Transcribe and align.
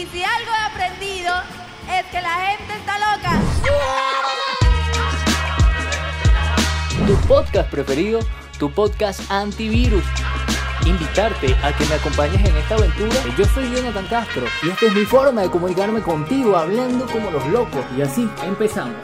Y 0.00 0.06
si 0.06 0.24
algo 0.24 0.50
he 0.50 0.72
aprendido 0.72 1.30
es 1.92 2.06
que 2.06 2.22
la 2.22 2.30
gente 2.30 2.72
está 2.72 2.98
loca. 2.98 3.38
Tu 7.06 7.28
podcast 7.28 7.70
preferido, 7.70 8.20
tu 8.58 8.70
podcast 8.70 9.30
antivirus. 9.30 10.02
Invitarte 10.86 11.54
a 11.62 11.76
que 11.76 11.84
me 11.84 11.96
acompañes 11.96 12.42
en 12.48 12.56
esta 12.56 12.76
aventura. 12.76 13.14
Yo 13.36 13.44
soy 13.44 13.70
Jonathan 13.76 14.06
Castro 14.06 14.46
y 14.62 14.70
esta 14.70 14.86
es 14.86 14.94
mi 14.94 15.04
forma 15.04 15.42
de 15.42 15.50
comunicarme 15.50 16.00
contigo 16.00 16.56
hablando 16.56 17.04
como 17.04 17.30
los 17.30 17.46
locos. 17.48 17.84
Y 17.94 18.00
así 18.00 18.26
empezamos. 18.42 18.96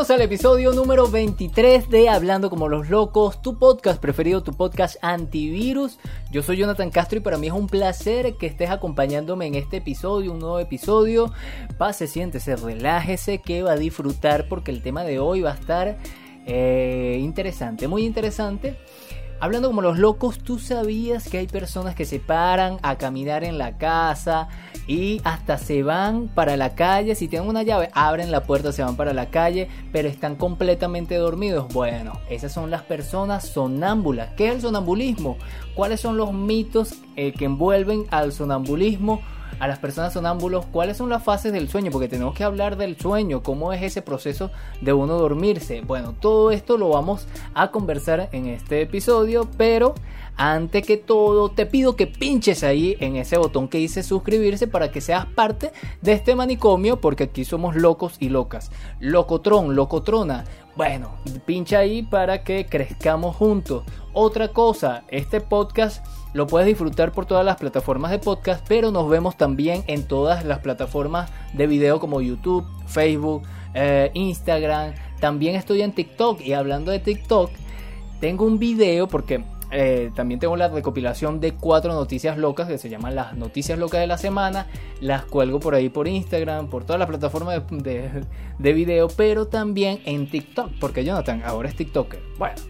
Bienvenidos 0.00 0.18
al 0.18 0.24
episodio 0.24 0.72
número 0.72 1.10
23 1.10 1.90
de 1.90 2.08
Hablando 2.08 2.48
como 2.48 2.70
los 2.70 2.88
locos, 2.88 3.42
tu 3.42 3.58
podcast 3.58 4.00
preferido, 4.00 4.42
tu 4.42 4.54
podcast 4.54 4.96
antivirus. 5.02 5.98
Yo 6.30 6.42
soy 6.42 6.56
Jonathan 6.56 6.90
Castro 6.90 7.18
y 7.18 7.20
para 7.20 7.36
mí 7.36 7.48
es 7.48 7.52
un 7.52 7.66
placer 7.66 8.36
que 8.36 8.46
estés 8.46 8.70
acompañándome 8.70 9.46
en 9.46 9.56
este 9.56 9.76
episodio, 9.76 10.32
un 10.32 10.38
nuevo 10.38 10.58
episodio. 10.58 11.30
Pase, 11.76 12.06
siéntese, 12.06 12.56
relájese 12.56 13.42
que 13.42 13.62
va 13.62 13.72
a 13.72 13.76
disfrutar 13.76 14.48
porque 14.48 14.70
el 14.70 14.80
tema 14.80 15.04
de 15.04 15.18
hoy 15.18 15.42
va 15.42 15.50
a 15.50 15.56
estar 15.56 15.98
eh, 16.46 17.18
interesante, 17.20 17.86
muy 17.86 18.06
interesante. 18.06 18.78
Hablando 19.42 19.68
como 19.68 19.80
los 19.80 19.98
locos, 19.98 20.38
¿tú 20.38 20.58
sabías 20.58 21.26
que 21.26 21.38
hay 21.38 21.46
personas 21.46 21.94
que 21.94 22.04
se 22.04 22.20
paran 22.20 22.76
a 22.82 22.98
caminar 22.98 23.42
en 23.42 23.56
la 23.56 23.78
casa 23.78 24.48
y 24.86 25.22
hasta 25.24 25.56
se 25.56 25.82
van 25.82 26.28
para 26.28 26.58
la 26.58 26.74
calle? 26.74 27.14
Si 27.14 27.26
tienen 27.26 27.48
una 27.48 27.62
llave, 27.62 27.88
abren 27.94 28.30
la 28.30 28.42
puerta, 28.42 28.70
se 28.70 28.84
van 28.84 28.96
para 28.96 29.14
la 29.14 29.30
calle, 29.30 29.68
pero 29.92 30.08
están 30.08 30.36
completamente 30.36 31.14
dormidos. 31.14 31.72
Bueno, 31.72 32.20
esas 32.28 32.52
son 32.52 32.70
las 32.70 32.82
personas 32.82 33.48
sonámbulas. 33.48 34.28
¿Qué 34.36 34.48
es 34.48 34.56
el 34.56 34.60
sonambulismo? 34.60 35.38
¿Cuáles 35.74 36.00
son 36.00 36.18
los 36.18 36.34
mitos 36.34 36.96
eh, 37.16 37.32
que 37.32 37.46
envuelven 37.46 38.04
al 38.10 38.32
sonambulismo? 38.32 39.22
A 39.60 39.68
las 39.68 39.78
personas 39.78 40.14
sonámbulos 40.14 40.66
cuáles 40.66 40.96
son 40.96 41.10
las 41.10 41.22
fases 41.22 41.52
del 41.52 41.68
sueño, 41.68 41.90
porque 41.92 42.08
tenemos 42.08 42.34
que 42.34 42.44
hablar 42.44 42.76
del 42.76 42.98
sueño, 42.98 43.42
cómo 43.42 43.72
es 43.72 43.82
ese 43.82 44.02
proceso 44.02 44.50
de 44.80 44.92
uno 44.92 45.18
dormirse. 45.18 45.82
Bueno, 45.82 46.14
todo 46.18 46.50
esto 46.50 46.78
lo 46.78 46.88
vamos 46.88 47.28
a 47.54 47.70
conversar 47.70 48.30
en 48.32 48.46
este 48.46 48.82
episodio, 48.82 49.48
pero 49.56 49.94
antes 50.36 50.86
que 50.86 50.96
todo 50.96 51.50
te 51.50 51.66
pido 51.66 51.96
que 51.96 52.06
pinches 52.06 52.64
ahí 52.64 52.96
en 53.00 53.16
ese 53.16 53.36
botón 53.36 53.68
que 53.68 53.76
dice 53.76 54.02
suscribirse 54.02 54.66
para 54.66 54.90
que 54.90 55.02
seas 55.02 55.26
parte 55.26 55.70
de 56.00 56.12
este 56.12 56.34
manicomio, 56.34 57.00
porque 57.00 57.24
aquí 57.24 57.44
somos 57.44 57.76
locos 57.76 58.16
y 58.18 58.30
locas. 58.30 58.70
Locotrón, 59.00 59.76
locotrona. 59.76 60.44
Bueno, 60.76 61.16
pincha 61.44 61.80
ahí 61.80 62.02
para 62.02 62.42
que 62.42 62.64
crezcamos 62.64 63.36
juntos. 63.36 63.84
Otra 64.14 64.48
cosa, 64.48 65.04
este 65.08 65.42
podcast 65.42 66.04
lo 66.32 66.46
puedes 66.46 66.66
disfrutar 66.66 67.12
por 67.12 67.26
todas 67.26 67.44
las 67.44 67.56
plataformas 67.56 68.10
de 68.10 68.18
podcast, 68.18 68.64
pero 68.68 68.90
nos 68.90 69.08
vemos 69.08 69.36
también 69.36 69.82
en 69.86 70.04
todas 70.04 70.44
las 70.44 70.60
plataformas 70.60 71.30
de 71.52 71.66
video 71.66 71.98
como 72.00 72.20
YouTube, 72.20 72.66
Facebook, 72.86 73.42
eh, 73.74 74.10
Instagram. 74.14 74.94
También 75.20 75.56
estoy 75.56 75.82
en 75.82 75.92
TikTok 75.92 76.40
y 76.40 76.52
hablando 76.52 76.90
de 76.92 77.00
TikTok, 77.00 77.50
tengo 78.20 78.44
un 78.44 78.58
video 78.58 79.08
porque 79.08 79.44
eh, 79.72 80.10
también 80.14 80.40
tengo 80.40 80.56
la 80.56 80.68
recopilación 80.68 81.40
de 81.40 81.52
cuatro 81.52 81.92
noticias 81.92 82.36
locas 82.38 82.68
que 82.68 82.78
se 82.78 82.88
llaman 82.88 83.14
las 83.14 83.34
noticias 83.36 83.78
locas 83.78 84.00
de 84.00 84.06
la 84.06 84.18
semana. 84.18 84.66
Las 85.00 85.24
cuelgo 85.24 85.60
por 85.60 85.74
ahí 85.74 85.88
por 85.88 86.08
Instagram, 86.08 86.68
por 86.68 86.84
todas 86.84 86.98
las 86.98 87.08
plataformas 87.08 87.62
de, 87.70 87.76
de, 87.78 88.24
de 88.58 88.72
video, 88.72 89.08
pero 89.08 89.46
también 89.46 90.00
en 90.04 90.28
TikTok, 90.28 90.72
porque 90.80 91.04
Jonathan 91.04 91.42
ahora 91.44 91.68
es 91.68 91.76
TikToker. 91.76 92.20
Bueno 92.38 92.69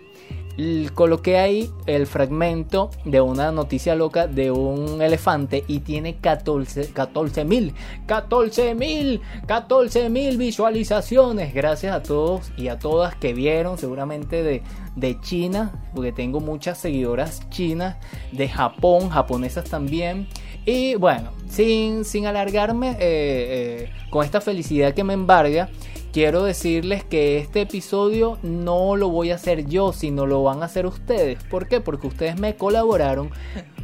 coloqué 0.95 1.39
ahí 1.39 1.71
el 1.87 2.07
fragmento 2.07 2.91
de 3.05 3.21
una 3.21 3.53
noticia 3.53 3.95
loca 3.95 4.27
de 4.27 4.51
un 4.51 5.03
elefante 5.03 5.65
y 5.67 5.81
tiene 5.81 6.17
14 6.17 7.45
mil 7.45 7.75
14 8.07 8.75
mil 8.75 9.21
14 9.47 10.09
mil 10.09 10.37
visualizaciones. 10.39 11.55
Gracias 11.55 11.95
a 11.95 12.03
todos 12.03 12.53
y 12.57 12.69
a 12.69 12.79
todas 12.79 13.15
que 13.15 13.33
vieron 13.33 13.79
seguramente 13.79 14.43
de, 14.43 14.63
de 14.97 15.21
China 15.21 15.73
porque 15.95 16.13
tengo 16.13 16.41
muchas 16.41 16.79
seguidoras 16.79 17.49
chinas 17.51 17.97
de 18.33 18.49
Japón 18.49 19.11
japonesas 19.11 19.65
también. 19.65 20.29
Y 20.67 20.95
bueno 20.97 21.41
sin, 21.51 22.05
sin 22.05 22.27
alargarme 22.27 22.91
eh, 22.93 22.97
eh, 23.01 23.91
con 24.09 24.25
esta 24.25 24.41
felicidad 24.41 24.95
que 24.95 25.05
me 25.05 25.15
embarga 25.15 25.69
quiero 26.13 26.43
decirles 26.43 27.05
que 27.05 27.39
este 27.39 27.63
episodio 27.63 28.39
no 28.43 28.97
lo 28.97 29.09
voy 29.09 29.31
a 29.31 29.37
hacer 29.37 29.67
yo, 29.67 29.93
sino 29.93 30.27
lo 30.27 30.43
van 30.43 30.63
a 30.63 30.67
hacer 30.67 30.87
ustedes. 30.87 31.43
¿Por 31.45 31.69
qué? 31.69 31.81
Porque 31.81 32.07
ustedes 32.07 32.39
me 32.39 32.57
colaboraron. 32.57 33.31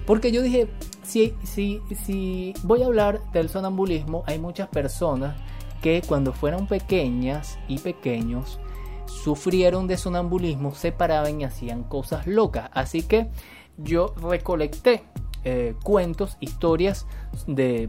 Porque 0.06 0.32
yo 0.32 0.42
dije, 0.42 0.68
si, 1.02 1.34
si, 1.42 1.80
si 2.04 2.54
voy 2.62 2.82
a 2.82 2.86
hablar 2.86 3.20
del 3.32 3.48
sonambulismo, 3.48 4.22
hay 4.26 4.38
muchas 4.38 4.68
personas 4.68 5.36
que 5.82 6.02
cuando 6.06 6.32
fueron 6.32 6.66
pequeñas 6.66 7.58
y 7.68 7.78
pequeños 7.78 8.58
sufrieron 9.06 9.86
de 9.86 9.96
sonambulismo, 9.96 10.74
se 10.74 10.92
paraban 10.92 11.40
y 11.40 11.44
hacían 11.44 11.84
cosas 11.84 12.26
locas. 12.26 12.70
Así 12.72 13.02
que 13.02 13.28
yo 13.76 14.14
recolecté 14.20 15.04
eh, 15.44 15.74
cuentos, 15.82 16.36
historias 16.40 17.06
de 17.46 17.88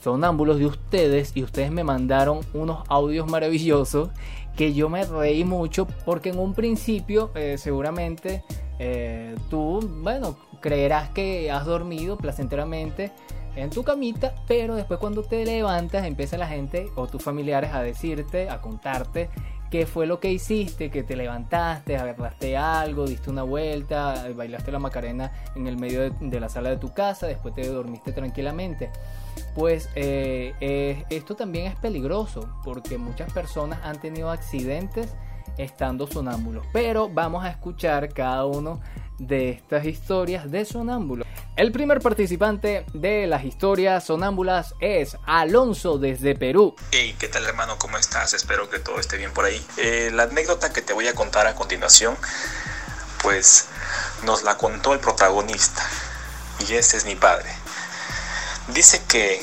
sonámbulos 0.00 0.58
de 0.58 0.66
ustedes 0.66 1.32
y 1.34 1.42
ustedes 1.42 1.70
me 1.70 1.84
mandaron 1.84 2.40
unos 2.54 2.84
audios 2.88 3.28
maravillosos 3.30 4.10
que 4.56 4.72
yo 4.72 4.88
me 4.88 5.04
reí 5.04 5.44
mucho 5.44 5.86
porque 6.04 6.30
en 6.30 6.38
un 6.38 6.54
principio 6.54 7.30
eh, 7.34 7.56
seguramente 7.58 8.42
eh, 8.78 9.34
tú, 9.50 9.80
bueno, 10.02 10.36
creerás 10.60 11.10
que 11.10 11.50
has 11.50 11.66
dormido 11.66 12.16
placenteramente 12.16 13.12
en 13.54 13.70
tu 13.70 13.82
camita, 13.82 14.34
pero 14.46 14.74
después 14.74 15.00
cuando 15.00 15.22
te 15.22 15.44
levantas 15.44 16.04
empieza 16.04 16.36
la 16.36 16.46
gente 16.46 16.88
o 16.94 17.06
tus 17.06 17.22
familiares 17.22 17.72
a 17.72 17.82
decirte, 17.82 18.50
a 18.50 18.60
contarte 18.60 19.30
qué 19.70 19.86
fue 19.86 20.06
lo 20.06 20.20
que 20.20 20.32
hiciste, 20.32 20.90
que 20.90 21.02
te 21.02 21.16
levantaste, 21.16 21.96
agarraste 21.96 22.56
algo, 22.56 23.06
diste 23.06 23.30
una 23.30 23.42
vuelta, 23.42 24.26
bailaste 24.34 24.72
la 24.72 24.78
macarena 24.78 25.32
en 25.54 25.66
el 25.66 25.76
medio 25.76 26.10
de, 26.10 26.40
la 26.40 26.48
sala 26.48 26.70
de 26.70 26.76
tu 26.76 26.92
casa, 26.92 27.26
después 27.26 27.54
te 27.54 27.66
dormiste 27.66 28.12
tranquilamente. 28.12 28.90
Pues 29.54 29.88
eh, 29.94 30.54
eh, 30.60 31.04
esto 31.10 31.34
también 31.34 31.66
es 31.66 31.76
peligroso 31.76 32.48
porque 32.64 32.98
muchas 32.98 33.32
personas 33.32 33.80
han 33.82 34.00
tenido 34.00 34.30
accidentes 34.30 35.14
estando 35.58 36.06
sonámbulos. 36.06 36.64
Pero 36.72 37.08
vamos 37.08 37.44
a 37.44 37.50
escuchar 37.50 38.12
cada 38.12 38.44
uno 38.46 38.80
de 39.18 39.50
estas 39.50 39.84
historias 39.86 40.50
de 40.50 40.64
sonámbulos. 40.64 41.26
El 41.56 41.72
primer 41.72 42.00
participante 42.00 42.84
de 42.92 43.26
las 43.26 43.44
historias 43.44 44.04
sonámbulas 44.04 44.74
es 44.80 45.16
Alonso 45.24 45.96
desde 45.96 46.34
Perú. 46.34 46.76
Hey, 46.90 47.16
¿qué 47.18 47.28
tal 47.28 47.46
hermano? 47.46 47.78
¿Cómo 47.78 47.96
estás? 47.96 48.34
Espero 48.34 48.68
que 48.68 48.78
todo 48.78 49.00
esté 49.00 49.16
bien 49.16 49.32
por 49.32 49.46
ahí. 49.46 49.64
Eh, 49.78 50.10
la 50.12 50.24
anécdota 50.24 50.72
que 50.72 50.82
te 50.82 50.92
voy 50.92 51.08
a 51.08 51.14
contar 51.14 51.46
a 51.46 51.54
continuación, 51.54 52.14
pues 53.22 53.68
nos 54.24 54.42
la 54.42 54.58
contó 54.58 54.92
el 54.92 55.00
protagonista. 55.00 55.82
Y 56.68 56.74
este 56.74 56.98
es 56.98 57.06
mi 57.06 57.14
padre. 57.14 57.48
Dice 58.68 59.00
que 59.08 59.40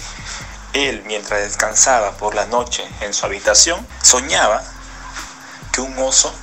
él, 0.74 1.04
mientras 1.08 1.42
descansaba 1.42 2.12
por 2.18 2.36
la 2.36 2.46
noche 2.46 2.84
en 3.02 3.14
su 3.14 3.26
habitación, 3.26 3.86
soñaba 4.02 4.64
que 5.74 5.82
un 5.82 5.98
oso 5.98 6.34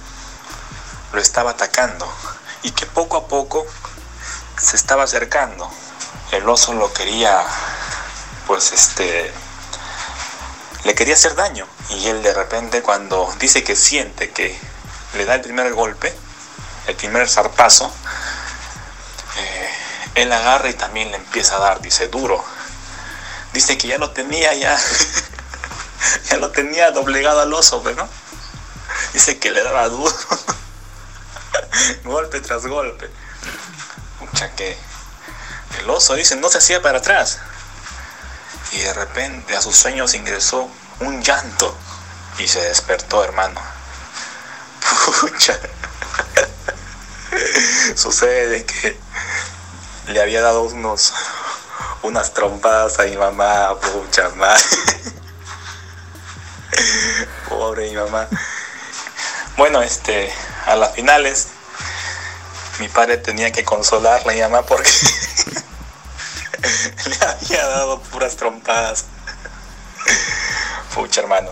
lo 1.13 1.21
estaba 1.21 1.53
atacando 1.53 2.07
y 2.63 2.73
que 2.73 2.85
poco 2.85 3.17
a 3.17 3.29
poco 3.29 3.65
se 4.59 4.77
estaba 4.77 5.05
acercando. 5.05 5.71
El 6.33 6.49
oso 6.49 6.75
lo 6.75 6.93
quería, 6.93 7.43
pues 8.47 8.73
este, 8.73 9.33
le 10.85 10.95
quería 10.95 11.15
hacer 11.15 11.35
daño. 11.35 11.67
Y 11.91 12.09
él 12.09 12.23
de 12.23 12.35
repente 12.35 12.83
cuando 12.83 13.33
dice 13.39 13.65
que 13.65 13.77
siente 13.77 14.31
que 14.31 14.59
le 15.15 15.25
da 15.25 15.37
el 15.37 15.41
primer 15.41 15.73
golpe, 15.73 16.15
el 16.89 16.97
primer 16.97 17.29
zarpazo, 17.29 17.91
eh, 19.39 19.71
él 20.17 20.33
agarra 20.33 20.69
y 20.69 20.75
también 20.75 21.11
le 21.11 21.17
empieza 21.17 21.57
a 21.57 21.61
dar, 21.61 21.81
dice, 21.81 22.09
duro. 22.09 22.45
Dice 23.53 23.79
que 23.79 23.89
ya 23.89 23.99
lo 23.99 24.11
tenía 24.11 24.55
ya, 24.55 24.79
ya 26.31 26.37
lo 26.37 26.51
tenía 26.51 26.91
doblegado 26.91 27.41
al 27.41 27.55
oso, 27.55 27.83
¿no? 27.97 28.09
Dice 29.13 29.39
que 29.39 29.51
le 29.51 29.63
daba 29.63 29.89
duro, 29.89 30.15
golpe 32.05 32.41
tras 32.41 32.67
golpe 32.67 33.11
que 34.49 34.77
el 35.81 35.91
oso 35.91 36.15
dice 36.15 36.37
no 36.37 36.49
se 36.49 36.59
hacía 36.59 36.83
para 36.83 36.99
atrás. 36.99 37.39
Y 38.73 38.79
de 38.79 38.93
repente 38.93 39.57
a 39.57 39.61
sus 39.61 39.77
sueños 39.77 40.15
ingresó 40.15 40.71
un 41.01 41.23
llanto 41.23 41.77
y 42.39 42.47
se 42.47 42.61
despertó, 42.61 43.25
hermano. 43.25 43.61
Pucha. 45.21 45.59
Sucede 47.97 48.65
que 48.65 48.99
le 50.09 50.23
había 50.23 50.41
dado 50.41 50.63
unos 50.63 51.13
unas 52.03 52.33
trompadas 52.33 52.99
a 52.99 53.05
mi 53.05 53.17
mamá, 53.17 53.79
pucha 53.79 54.31
madre. 54.31 54.65
Pobre 57.49 57.91
mi 57.91 57.97
mamá. 57.97 58.29
Bueno, 59.61 59.83
este, 59.83 60.33
a 60.65 60.75
las 60.75 60.95
finales 60.95 61.49
mi 62.79 62.89
padre 62.89 63.19
tenía 63.19 63.53
que 63.53 63.63
consolarla 63.63 64.35
y 64.35 64.41
mamá 64.41 64.63
porque 64.63 64.89
ha 67.61 67.67
dado 67.67 68.01
puras 68.01 68.37
trompadas. 68.37 69.05
Pucha, 70.95 71.21
hermano. 71.21 71.51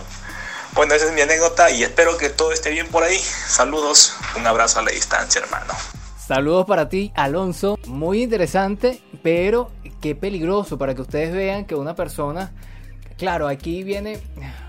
Bueno, 0.71 0.95
esa 0.95 1.05
es 1.05 1.13
mi 1.13 1.21
anécdota 1.21 1.69
y 1.69 1.83
espero 1.83 2.17
que 2.17 2.31
todo 2.31 2.51
esté 2.51 2.71
bien 2.71 2.87
por 2.87 3.03
ahí. 3.03 3.19
Saludos, 3.19 4.15
un 4.35 4.47
abrazo 4.47 4.79
a 4.79 4.81
la 4.81 4.89
distancia, 4.89 5.41
hermano. 5.41 5.75
Saludos 6.17 6.65
para 6.65 6.89
ti, 6.89 7.13
Alonso. 7.15 7.77
Muy 7.85 8.23
interesante, 8.23 9.03
pero 9.21 9.69
qué 10.01 10.15
peligroso 10.15 10.79
para 10.79 10.95
que 10.95 11.01
ustedes 11.01 11.31
vean 11.31 11.65
que 11.65 11.75
una 11.75 11.95
persona... 11.95 12.51
Claro, 13.19 13.49
aquí 13.49 13.83
viene 13.83 14.17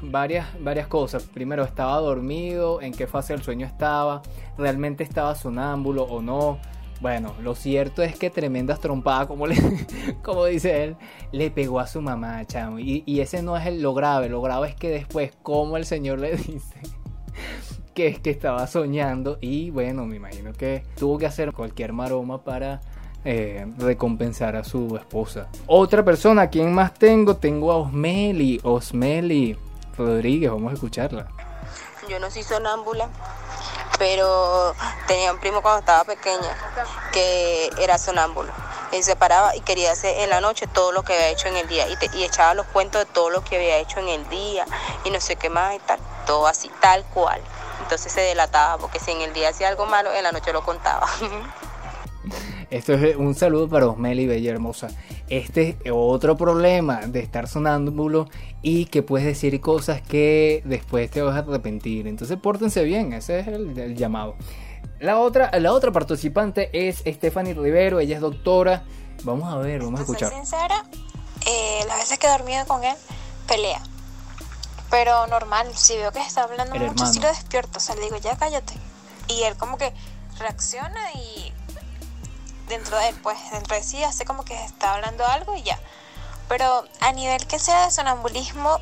varias, 0.02 0.48
varias 0.60 0.88
cosas. 0.88 1.22
Primero, 1.22 1.62
estaba 1.62 1.96
dormido, 1.98 2.82
en 2.82 2.92
qué 2.92 3.06
fase 3.06 3.32
del 3.32 3.44
sueño 3.44 3.64
estaba, 3.64 4.22
realmente 4.58 5.04
estaba 5.04 5.36
sonámbulo 5.36 6.02
o 6.02 6.20
no. 6.20 6.58
Bueno, 7.00 7.32
lo 7.40 7.54
cierto 7.54 8.02
es 8.02 8.18
que 8.18 8.28
tremendas 8.28 8.80
trompadas, 8.80 9.28
como, 9.28 9.46
le, 9.46 9.54
como 10.24 10.46
dice 10.46 10.82
él, 10.82 10.96
le 11.30 11.52
pegó 11.52 11.78
a 11.78 11.86
su 11.86 12.02
mamá, 12.02 12.44
chamo. 12.44 12.80
Y, 12.80 13.04
y 13.06 13.20
ese 13.20 13.40
no 13.40 13.56
es 13.56 13.66
el, 13.66 13.82
lo 13.82 13.94
grave, 13.94 14.28
lo 14.28 14.42
grave 14.42 14.70
es 14.70 14.74
que 14.74 14.90
después, 14.90 15.30
como 15.44 15.76
el 15.76 15.86
señor 15.86 16.18
le 16.18 16.36
dice 16.36 16.74
que 17.94 18.08
es 18.08 18.18
que 18.18 18.30
estaba 18.30 18.66
soñando. 18.66 19.38
Y 19.40 19.70
bueno, 19.70 20.06
me 20.06 20.16
imagino 20.16 20.52
que 20.54 20.82
tuvo 20.98 21.18
que 21.18 21.26
hacer 21.26 21.52
cualquier 21.52 21.92
maroma 21.92 22.42
para 22.42 22.80
eh, 23.24 23.66
recompensar 23.78 24.56
a 24.56 24.64
su 24.64 24.96
esposa. 24.96 25.48
Otra 25.66 26.04
persona, 26.04 26.48
¿quién 26.48 26.72
más 26.72 26.94
tengo? 26.94 27.36
Tengo 27.36 27.70
a 27.72 27.76
Osmeli, 27.76 28.60
Osmeli 28.62 29.58
Rodríguez, 29.96 30.50
vamos 30.50 30.70
a 30.70 30.74
escucharla. 30.74 31.28
Yo 32.08 32.18
no 32.18 32.30
soy 32.30 32.42
sonámbula, 32.42 33.08
pero 33.98 34.74
tenía 35.06 35.32
un 35.32 35.38
primo 35.38 35.60
cuando 35.60 35.80
estaba 35.80 36.04
pequeña 36.04 36.56
que 37.12 37.70
era 37.78 37.98
sonámbulo. 37.98 38.50
Él 38.92 39.04
se 39.04 39.14
paraba 39.14 39.54
y 39.54 39.60
quería 39.60 39.92
hacer 39.92 40.18
en 40.20 40.30
la 40.30 40.40
noche 40.40 40.66
todo 40.66 40.90
lo 40.90 41.02
que 41.02 41.12
había 41.12 41.28
hecho 41.28 41.48
en 41.48 41.56
el 41.56 41.68
día 41.68 41.86
y, 41.88 41.96
y 42.16 42.24
echaba 42.24 42.54
los 42.54 42.66
cuentos 42.66 43.06
de 43.06 43.12
todo 43.12 43.30
lo 43.30 43.44
que 43.44 43.56
había 43.56 43.76
hecho 43.76 44.00
en 44.00 44.08
el 44.08 44.28
día 44.28 44.64
y 45.04 45.10
no 45.10 45.20
sé 45.20 45.36
qué 45.36 45.50
más 45.50 45.76
y 45.76 45.78
tal, 45.80 46.00
todo 46.26 46.46
así, 46.46 46.70
tal 46.80 47.04
cual. 47.04 47.40
Entonces 47.82 48.12
se 48.12 48.22
delataba 48.22 48.78
porque 48.78 48.98
si 48.98 49.10
en 49.10 49.20
el 49.20 49.32
día 49.32 49.50
hacía 49.50 49.68
algo 49.68 49.86
malo, 49.86 50.12
en 50.12 50.22
la 50.24 50.32
noche 50.32 50.52
lo 50.52 50.62
contaba. 50.64 51.06
Esto 52.70 52.92
es 52.94 53.16
un 53.16 53.34
saludo 53.34 53.68
para 53.68 53.88
Osmeli, 53.88 54.26
bella 54.26 54.52
hermosa. 54.52 54.88
Este 55.28 55.76
es 55.84 55.92
otro 55.92 56.36
problema 56.36 57.00
de 57.06 57.18
estar 57.20 57.48
sonámbulo 57.48 58.28
y 58.62 58.86
que 58.86 59.02
puedes 59.02 59.26
decir 59.26 59.60
cosas 59.60 60.00
que 60.02 60.62
después 60.64 61.10
te 61.10 61.20
vas 61.20 61.34
a 61.34 61.40
arrepentir. 61.40 62.06
Entonces 62.06 62.38
pórtense 62.38 62.84
bien, 62.84 63.12
ese 63.12 63.40
es 63.40 63.48
el, 63.48 63.76
el 63.76 63.96
llamado. 63.96 64.36
La 65.00 65.18
otra, 65.18 65.50
la 65.58 65.72
otra 65.72 65.90
participante 65.90 66.70
es 66.72 66.98
Stephanie 67.06 67.54
Rivero, 67.54 67.98
ella 68.00 68.16
es 68.16 68.20
doctora. 68.20 68.84
Vamos 69.24 69.52
a 69.52 69.56
ver, 69.56 69.82
vamos 69.82 69.98
a 70.00 70.02
escuchar. 70.04 70.30
sincera, 70.32 70.84
eh, 71.46 71.80
las 71.88 71.98
veces 71.98 72.18
que 72.18 72.26
he 72.26 72.30
dormido 72.30 72.64
con 72.66 72.84
él, 72.84 72.96
pelea. 73.48 73.80
Pero 74.90 75.26
normal, 75.26 75.68
si 75.74 75.96
veo 75.96 76.12
que 76.12 76.20
está 76.20 76.44
hablando 76.44 76.74
El 76.74 76.82
mucho, 76.82 77.06
sí 77.06 77.18
hermano. 77.18 77.32
lo 77.32 77.38
despierto. 77.38 77.78
O 77.78 77.80
sea, 77.80 77.94
le 77.96 78.02
digo, 78.02 78.16
ya 78.18 78.36
cállate. 78.36 78.74
Y 79.28 79.42
él 79.42 79.56
como 79.56 79.76
que 79.78 79.92
reacciona 80.38 81.12
y 81.14 81.52
dentro 82.70 82.96
de 82.96 83.08
él, 83.10 83.16
pues, 83.22 83.38
dentro 83.50 83.76
de 83.76 83.82
sí 83.82 84.02
hace 84.02 84.24
como 84.24 84.44
que 84.44 84.54
está 84.64 84.94
hablando 84.94 85.26
algo 85.26 85.54
y 85.54 85.62
ya. 85.62 85.78
Pero 86.48 86.84
a 87.00 87.12
nivel 87.12 87.46
que 87.46 87.58
sea 87.58 87.84
de 87.84 87.90
sonambulismo, 87.90 88.78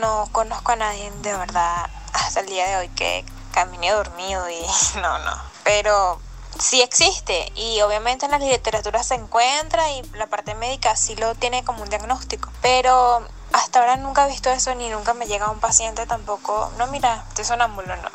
no 0.00 0.28
conozco 0.32 0.72
a 0.72 0.76
nadie 0.76 1.10
de 1.22 1.36
verdad 1.36 1.88
hasta 2.12 2.40
el 2.40 2.46
día 2.46 2.66
de 2.66 2.76
hoy 2.76 2.88
que 2.88 3.24
camine 3.52 3.90
dormido 3.92 4.48
y 4.50 4.60
no, 5.00 5.18
no. 5.18 5.32
Pero 5.62 6.18
sí 6.58 6.82
existe 6.82 7.52
y 7.56 7.80
obviamente 7.82 8.26
en 8.26 8.32
la 8.32 8.38
literatura 8.38 9.02
se 9.02 9.14
encuentra 9.14 9.90
y 9.92 10.02
la 10.14 10.26
parte 10.26 10.54
médica 10.54 10.96
sí 10.96 11.16
lo 11.16 11.34
tiene 11.34 11.64
como 11.64 11.82
un 11.82 11.88
diagnóstico. 11.88 12.50
Pero 12.62 13.26
hasta 13.52 13.80
ahora 13.80 13.96
nunca 13.96 14.26
he 14.26 14.30
visto 14.30 14.50
eso 14.50 14.74
ni 14.74 14.88
nunca 14.88 15.14
me 15.14 15.26
llega 15.26 15.50
un 15.50 15.60
paciente 15.60 16.06
tampoco. 16.06 16.72
No, 16.78 16.86
mira, 16.88 17.24
estoy 17.28 17.44
sonámbulo, 17.44 17.94
no. 17.96 18.10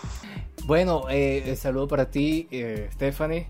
Bueno, 0.65 1.05
eh, 1.09 1.57
saludo 1.59 1.87
para 1.87 2.11
ti, 2.11 2.47
eh, 2.51 2.89
Stephanie 2.93 3.47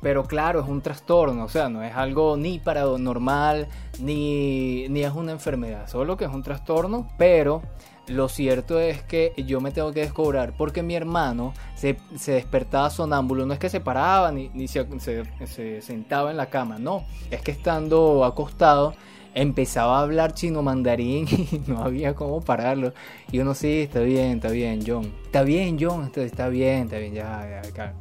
pero 0.00 0.24
claro, 0.24 0.60
es 0.60 0.68
un 0.68 0.80
trastorno, 0.80 1.44
o 1.44 1.48
sea, 1.48 1.68
no 1.68 1.82
es 1.82 1.94
algo 1.94 2.36
ni 2.36 2.58
paranormal, 2.58 3.68
ni, 4.00 4.88
ni 4.88 5.02
es 5.02 5.12
una 5.12 5.32
enfermedad, 5.32 5.88
solo 5.88 6.16
que 6.16 6.24
es 6.24 6.30
un 6.30 6.42
trastorno, 6.42 7.08
pero 7.16 7.62
lo 8.06 8.28
cierto 8.28 8.78
es 8.80 9.02
que 9.02 9.32
yo 9.46 9.60
me 9.60 9.70
tengo 9.70 9.92
que 9.92 10.00
descobrar 10.00 10.54
porque 10.56 10.82
mi 10.82 10.94
hermano 10.94 11.54
se, 11.74 11.96
se 12.16 12.32
despertaba 12.32 12.90
sonámbulo. 12.90 13.46
No 13.46 13.54
es 13.54 13.58
que 13.58 13.70
se 13.70 13.80
paraba 13.80 14.30
ni, 14.30 14.50
ni 14.52 14.68
se, 14.68 14.86
se, 15.00 15.24
se, 15.46 15.80
sentaba 15.80 16.30
en 16.30 16.36
la 16.36 16.50
cama, 16.50 16.78
no. 16.78 17.04
Es 17.30 17.40
que 17.40 17.50
estando 17.50 18.24
acostado 18.24 18.94
empezaba 19.34 19.98
a 19.98 20.02
hablar 20.02 20.34
chino 20.34 20.62
mandarín 20.62 21.26
y 21.52 21.62
no 21.66 21.82
había 21.82 22.14
cómo 22.14 22.42
pararlo. 22.42 22.92
Y 23.32 23.38
uno, 23.38 23.54
sí, 23.54 23.80
está 23.80 24.00
bien, 24.00 24.32
está 24.32 24.50
bien, 24.50 24.82
John. 24.86 25.12
Está 25.24 25.42
bien, 25.42 25.78
John, 25.80 26.10
está 26.14 26.48
bien, 26.48 26.84
está 26.84 26.98
bien, 26.98 27.14
ya, 27.14 27.62
ya, 27.62 27.70
ya. 27.72 27.94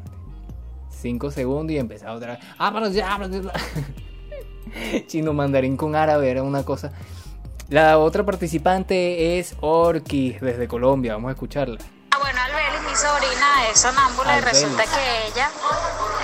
5 1.04 1.32
segundos 1.32 1.74
y 1.74 1.78
empezaba 1.78 2.16
otra 2.16 2.38
vez. 2.38 2.40
Chino 5.08 5.34
mandarín 5.34 5.76
con 5.76 5.96
árabe 5.96 6.32
era 6.32 6.42
una 6.44 6.64
cosa. 6.64 6.94
La 7.70 8.00
otra 8.00 8.24
participante 8.24 9.38
es 9.38 9.56
Orquis 9.60 10.40
desde 10.40 10.68
Colombia, 10.68 11.14
vamos 11.14 11.30
a 11.30 11.34
escucharla. 11.34 11.78
Ah, 12.12 12.18
bueno, 12.20 12.40
Albelis, 12.40 12.90
mi 12.90 12.96
sobrina 12.96 13.70
es 13.70 13.80
sonámbula 13.80 14.38
y 14.38 14.42
resulta 14.42 14.84
que 14.84 15.28
ella 15.28 15.50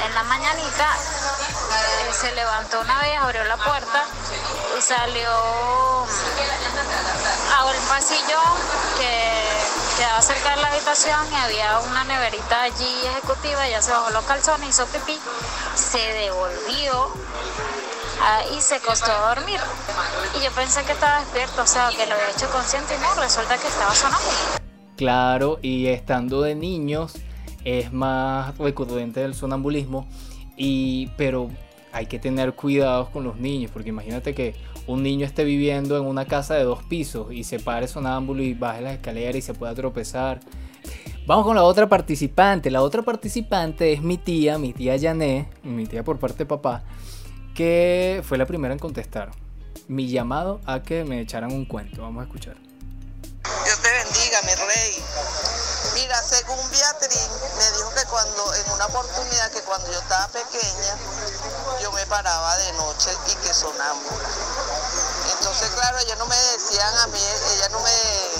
en 0.07 0.15
la 0.15 0.23
mañanita 0.23 0.87
eh, 0.87 2.13
se 2.13 2.33
levantó 2.35 2.79
una 2.81 2.99
vez, 2.99 3.17
abrió 3.19 3.43
la 3.45 3.57
puerta 3.57 4.05
y 4.77 4.81
salió 4.81 5.29
mm, 6.05 7.53
a 7.53 7.65
un 7.65 7.87
pasillo 7.89 8.39
que 8.97 9.68
quedaba 9.99 10.21
cerca 10.21 10.55
de 10.55 10.61
la 10.61 10.67
habitación 10.69 11.19
y 11.29 11.35
había 11.35 11.79
una 11.79 12.05
neverita 12.05 12.61
allí 12.63 12.87
ejecutiva, 13.05 13.67
ella 13.67 13.81
se 13.81 13.91
bajó 13.91 14.11
los 14.11 14.23
calzones, 14.23 14.69
hizo 14.69 14.85
pipí, 14.85 15.19
se 15.75 15.97
devolvió 15.97 17.09
ah, 18.21 18.41
y 18.57 18.61
se 18.61 18.79
costó 18.79 19.11
a 19.11 19.35
dormir. 19.35 19.59
Y 20.39 20.43
yo 20.43 20.51
pensé 20.51 20.85
que 20.85 20.93
estaba 20.93 21.19
despierto, 21.19 21.63
o 21.63 21.67
sea, 21.67 21.89
que 21.89 22.05
lo 22.05 22.13
había 22.13 22.29
hecho 22.29 22.49
consciente 22.49 22.95
y 22.95 22.99
no, 22.99 23.13
resulta 23.21 23.57
que 23.57 23.67
estaba 23.67 23.93
sonámbulo. 23.93 24.37
Claro, 24.95 25.59
y 25.61 25.87
estando 25.87 26.43
de 26.43 26.55
niños 26.55 27.15
es 27.65 27.91
más 27.91 28.57
recurrente 28.57 29.21
el 29.25 29.35
sonambulismo. 29.35 30.07
Y, 30.55 31.07
pero 31.17 31.49
hay 31.91 32.05
que 32.05 32.19
tener 32.19 32.53
cuidados 32.53 33.09
con 33.09 33.25
los 33.25 33.35
niños, 33.35 33.69
porque 33.73 33.89
imagínate 33.89 34.33
que 34.33 34.55
un 34.89 35.03
niño 35.03 35.23
esté 35.23 35.43
viviendo 35.43 35.97
en 35.97 36.05
una 36.05 36.25
casa 36.25 36.55
de 36.55 36.63
dos 36.63 36.81
pisos 36.81 37.31
y 37.31 37.43
se 37.43 37.59
pare 37.59 37.87
sonámbulo 37.87 38.41
y 38.41 38.55
baje 38.55 38.81
las 38.81 38.93
escaleras 38.93 39.35
y 39.35 39.41
se 39.43 39.53
pueda 39.53 39.75
tropezar. 39.75 40.39
Vamos 41.27 41.45
con 41.45 41.55
la 41.55 41.61
otra 41.61 41.87
participante. 41.87 42.71
La 42.71 42.81
otra 42.81 43.03
participante 43.03 43.93
es 43.93 44.01
mi 44.01 44.17
tía, 44.17 44.57
mi 44.57 44.73
tía 44.73 44.95
Yané, 44.95 45.47
mi 45.61 45.85
tía 45.85 46.03
por 46.03 46.17
parte 46.17 46.39
de 46.39 46.45
papá, 46.47 46.83
que 47.53 48.23
fue 48.23 48.39
la 48.39 48.47
primera 48.47 48.73
en 48.73 48.79
contestar. 48.79 49.29
Mi 49.87 50.09
llamado 50.09 50.59
a 50.65 50.81
que 50.81 51.03
me 51.05 51.21
echaran 51.21 51.53
un 51.53 51.65
cuento. 51.65 52.01
Vamos 52.01 52.21
a 52.21 52.25
escuchar. 52.25 52.57
Dios 53.65 53.79
te 53.81 53.91
bendiga, 53.91 54.41
mi 54.41 54.55
rey. 54.55 55.03
Mira, 55.93 56.21
según 56.21 56.57
Beatriz, 56.69 57.29
me 57.57 57.77
dijo 57.77 57.89
que 57.95 58.05
cuando, 58.09 58.53
en 58.53 58.71
una 58.71 58.85
oportunidad, 58.85 59.51
que 59.51 59.61
cuando 59.61 59.91
yo 59.91 59.99
estaba 59.99 60.27
pequeña, 60.27 60.95
yo 61.81 61.91
me 61.91 62.05
paraba 62.05 62.57
de 62.57 62.73
noche 62.73 63.09
y 63.27 63.35
que 63.35 63.53
sonámbula. 63.53 64.29
Entonces, 65.59 65.77
claro, 65.77 65.99
ellos 65.99 66.17
no 66.17 66.25
me 66.25 66.37
decían 66.37 66.97
a 66.99 67.07
mí, 67.07 67.19
ella 67.19 67.67
no 67.71 67.81
me 67.81 67.91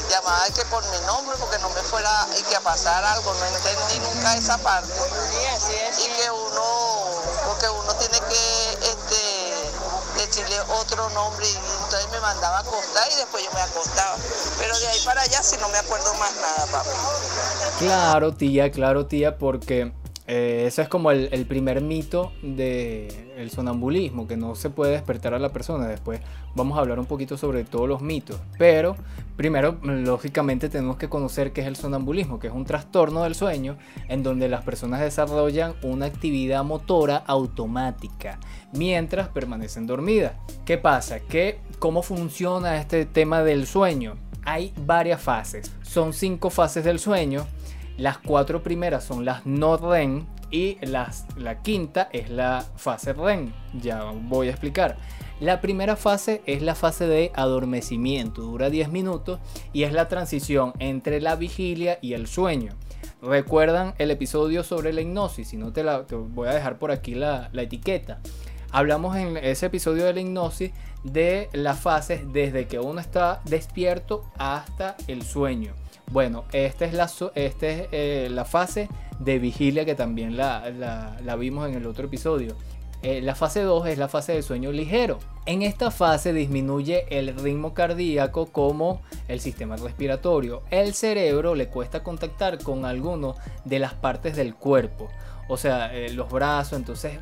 llamaba 0.10 0.46
que 0.56 0.64
por 0.72 0.82
mi 0.86 1.06
nombre, 1.06 1.36
porque 1.38 1.60
no 1.60 1.70
me 1.72 1.82
fuera 1.82 2.26
y 2.40 2.42
que 2.44 2.56
a 2.56 2.62
pasar 2.62 3.04
algo, 3.04 3.34
no 3.34 3.46
entendí 3.46 4.00
nunca 4.00 4.38
esa 4.38 4.58
parte. 4.60 4.94
Y 5.98 6.08
que 6.16 6.32
uno, 6.32 6.64
porque 7.46 7.68
uno 7.68 7.94
tiene 7.96 8.22
que 8.22 8.74
este, 8.88 9.70
decirle 10.16 10.62
otro 10.80 11.10
nombre 11.10 11.46
y 11.46 11.58
entonces 11.84 12.10
me 12.10 12.22
mandaba 12.22 12.60
a 12.60 12.62
acostar 12.62 13.12
y 13.12 13.16
después 13.16 13.44
yo 13.44 13.52
me 13.52 13.64
acostaba. 13.64 14.16
Pero 14.58 14.80
de 14.80 14.88
ahí 14.88 15.00
para 15.04 15.22
allá 15.22 15.44
sí 15.44 15.58
no 15.60 15.68
me 15.68 15.78
acuerdo 15.78 16.14
más 16.14 16.32
nada, 16.38 16.68
papi. 16.72 16.90
Claro, 17.80 18.34
tía, 18.34 18.72
claro, 18.72 19.08
tía, 19.08 19.38
porque 19.38 19.92
eh, 20.32 20.66
ese 20.68 20.84
es 20.84 20.88
como 20.88 21.10
el, 21.10 21.46
primer 21.48 21.82
mito 21.82 22.32
del 22.44 23.50
sonambulismo, 23.50 24.28
que 24.28 24.38
no 24.38 24.54
se 24.54 24.70
puede 24.70 24.92
despertar 24.92 25.34
a 25.34 25.40
la 25.40 25.50
persona. 25.50 25.88
Después 25.88 26.22
vamos 26.54 26.78
a 26.78 26.82
hablar 26.82 27.00
un 27.00 27.08
poquito 27.08 27.36
sobre 27.36 27.64
todos 27.64 27.90
los 27.90 28.04
mitos. 28.04 28.40
Pero 28.60 28.96
primero, 29.36 29.80
lógicamente, 29.82 30.70
tenemos 30.70 30.98
que 30.98 31.10
conocer 31.10 31.52
qué 31.52 31.62
es 31.62 31.68
el 31.68 31.76
sonambulismo, 31.76 32.38
que 32.38 32.46
es 32.46 32.54
un 32.54 32.64
trastorno 32.64 33.24
del 33.24 33.34
sueño 33.34 33.80
en 34.08 34.22
donde 34.22 34.48
las 34.50 34.64
personas 34.64 35.00
desarrollan 35.00 35.74
una 35.82 36.06
actividad 36.06 36.64
motora 36.64 37.18
automática 37.26 38.40
mientras 38.72 39.30
permanecen 39.30 39.88
dormidas. 39.88 40.34
¿Qué 40.64 40.78
pasa? 40.78 41.22
¿Qué, 41.22 41.58
¿Cómo 41.80 42.04
funciona 42.04 42.78
este 42.78 43.08
tema 43.08 43.42
del 43.42 43.66
sueño? 43.66 44.14
Hay 44.46 44.74
varias 44.86 45.24
fases. 45.24 45.72
Son 45.82 46.14
cinco 46.14 46.52
fases 46.52 46.84
del 46.84 47.00
sueño. 47.00 47.48
Las 48.00 48.18
cuatro 48.18 48.64
primeras 48.64 49.04
son 49.04 49.26
las 49.26 49.46
no 49.46 49.76
REM, 49.76 50.26
Y 50.52 50.78
la, 50.86 51.12
la 51.36 51.62
quinta 51.62 52.08
es 52.14 52.30
la 52.30 52.66
fase 52.78 53.12
REM. 53.12 53.52
Ya 53.74 54.04
voy 54.04 54.48
a 54.48 54.52
explicar. 54.52 54.96
La 55.42 55.60
primera 55.60 55.98
fase 55.98 56.42
es 56.46 56.62
la 56.62 56.76
fase 56.76 57.08
de 57.08 57.32
adormecimiento, 57.36 58.42
dura 58.42 58.70
10 58.70 58.90
minutos 58.90 59.40
y 59.74 59.84
es 59.84 59.92
la 59.92 60.08
transición 60.08 60.74
entre 60.80 61.20
la 61.20 61.36
vigilia 61.36 62.00
y 62.02 62.14
el 62.14 62.28
sueño. 62.28 62.74
¿Recuerdan 63.22 63.94
el 63.98 64.12
episodio 64.12 64.64
sobre 64.64 64.94
la 64.94 65.02
hipnosis? 65.02 65.50
Si 65.50 65.58
no 65.58 65.74
te, 65.74 65.84
la, 65.84 66.06
te 66.06 66.16
voy 66.16 66.48
a 66.48 66.54
dejar 66.54 66.80
por 66.80 66.92
aquí 66.92 67.16
la, 67.16 67.50
la 67.52 67.64
etiqueta. 67.64 68.20
Hablamos 68.72 69.18
en 69.18 69.36
ese 69.36 69.66
episodio 69.66 70.06
de 70.06 70.14
la 70.14 70.22
hipnosis 70.22 70.72
de 71.04 71.50
las 71.52 71.80
fases 71.80 72.22
desde 72.32 72.66
que 72.66 72.80
uno 72.80 73.02
está 73.02 73.42
despierto 73.44 74.24
hasta 74.38 74.96
el 75.08 75.24
sueño. 75.24 75.74
Bueno, 76.12 76.46
esta 76.54 76.86
es 76.86 76.94
la, 76.94 77.10
este 77.36 77.72
es, 77.72 77.88
eh, 77.92 78.28
la 78.32 78.46
fase 78.46 78.90
de 79.20 79.38
vigilia 79.38 79.86
que 79.86 79.96
también 79.96 80.38
la, 80.38 80.70
la, 80.72 81.18
la 81.24 81.36
vimos 81.36 81.70
en 81.70 81.76
el 81.76 81.86
otro 81.86 82.06
episodio. 82.06 82.56
Eh, 83.02 83.22
la 83.22 83.34
fase 83.34 83.62
2 83.62 83.88
es 83.88 83.98
la 83.98 84.10
fase 84.10 84.34
de 84.34 84.42
sueño 84.42 84.72
ligero. 84.72 85.20
En 85.46 85.62
esta 85.62 85.90
fase 85.90 86.34
disminuye 86.34 87.06
el 87.10 87.34
ritmo 87.38 87.74
cardíaco 87.74 88.48
como 88.48 89.02
el 89.28 89.40
sistema 89.40 89.78
respiratorio. 89.78 90.64
El 90.70 90.94
cerebro 90.94 91.56
le 91.56 91.68
cuesta 91.68 92.04
contactar 92.04 92.62
con 92.62 92.86
alguno 92.86 93.36
de 93.64 93.80
las 93.80 93.94
partes 93.94 94.36
del 94.36 94.54
cuerpo, 94.56 95.08
o 95.48 95.56
sea, 95.56 95.96
eh, 95.96 96.12
los 96.12 96.30
brazos. 96.30 96.78
Entonces, 96.78 97.20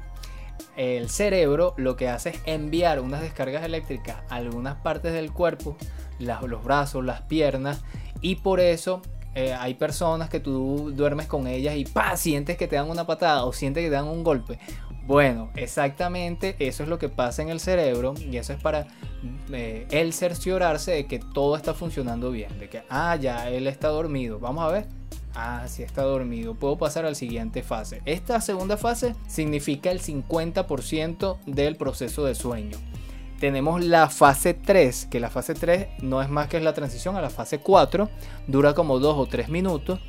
el 0.77 1.09
cerebro 1.09 1.75
lo 1.77 1.95
que 1.95 2.09
hace 2.09 2.29
es 2.29 2.41
enviar 2.45 2.99
unas 2.99 3.21
descargas 3.21 3.63
eléctricas 3.63 4.17
a 4.29 4.35
algunas 4.35 4.77
partes 4.77 5.13
del 5.13 5.31
cuerpo, 5.31 5.77
los 6.19 6.63
brazos, 6.63 7.03
las 7.03 7.21
piernas, 7.21 7.83
y 8.21 8.35
por 8.35 8.59
eso 8.59 9.01
eh, 9.35 9.53
hay 9.53 9.75
personas 9.75 10.29
que 10.29 10.39
tú 10.39 10.91
duermes 10.95 11.27
con 11.27 11.45
ellas 11.45 11.75
y 11.75 11.85
¡pah! 11.85 12.17
sientes 12.17 12.57
que 12.57 12.67
te 12.67 12.75
dan 12.75 12.89
una 12.89 13.05
patada 13.05 13.45
o 13.45 13.53
sientes 13.53 13.83
que 13.83 13.89
te 13.89 13.95
dan 13.95 14.07
un 14.07 14.23
golpe. 14.23 14.57
Bueno, 15.05 15.51
exactamente 15.55 16.55
eso 16.59 16.83
es 16.83 16.89
lo 16.89 16.99
que 16.99 17.07
pasa 17.07 17.41
en 17.41 17.49
el 17.49 17.59
cerebro 17.59 18.13
y 18.19 18.35
eso 18.37 18.51
es 18.51 18.59
para 18.59 18.87
eh, 19.53 19.87
él 19.91 20.11
cerciorarse 20.11 20.91
de 20.91 21.05
que 21.05 21.19
todo 21.19 21.55
está 21.55 21.73
funcionando 21.73 22.31
bien, 22.31 22.59
de 22.59 22.67
que, 22.67 22.83
ah, 22.89 23.15
ya 23.15 23.49
él 23.49 23.67
está 23.67 23.87
dormido, 23.89 24.39
vamos 24.39 24.65
a 24.65 24.69
ver. 24.69 24.87
Ah, 25.35 25.65
sí 25.67 25.83
está 25.83 26.01
dormido. 26.01 26.55
Puedo 26.55 26.79
pasar 26.79 27.05
a 27.05 27.09
la 27.09 27.15
siguiente 27.15 27.61
fase. 27.61 28.01
Esta 28.05 28.41
segunda 28.41 28.75
fase 28.75 29.13
significa 29.27 29.91
el 29.91 30.01
50% 30.01 31.37
del 31.45 31.75
proceso 31.75 32.25
de 32.25 32.33
sueño. 32.33 32.77
Tenemos 33.39 33.83
la 33.83 34.09
fase 34.09 34.53
3, 34.53 35.07
que 35.11 35.19
la 35.19 35.29
fase 35.29 35.53
3 35.53 36.01
no 36.01 36.21
es 36.21 36.29
más 36.29 36.47
que 36.47 36.59
la 36.59 36.73
transición 36.73 37.15
a 37.15 37.21
la 37.21 37.29
fase 37.29 37.59
4. 37.59 38.09
Dura 38.47 38.73
como 38.73 38.99
2 38.99 39.17
o 39.17 39.25
3 39.27 39.49
minutos 39.49 39.99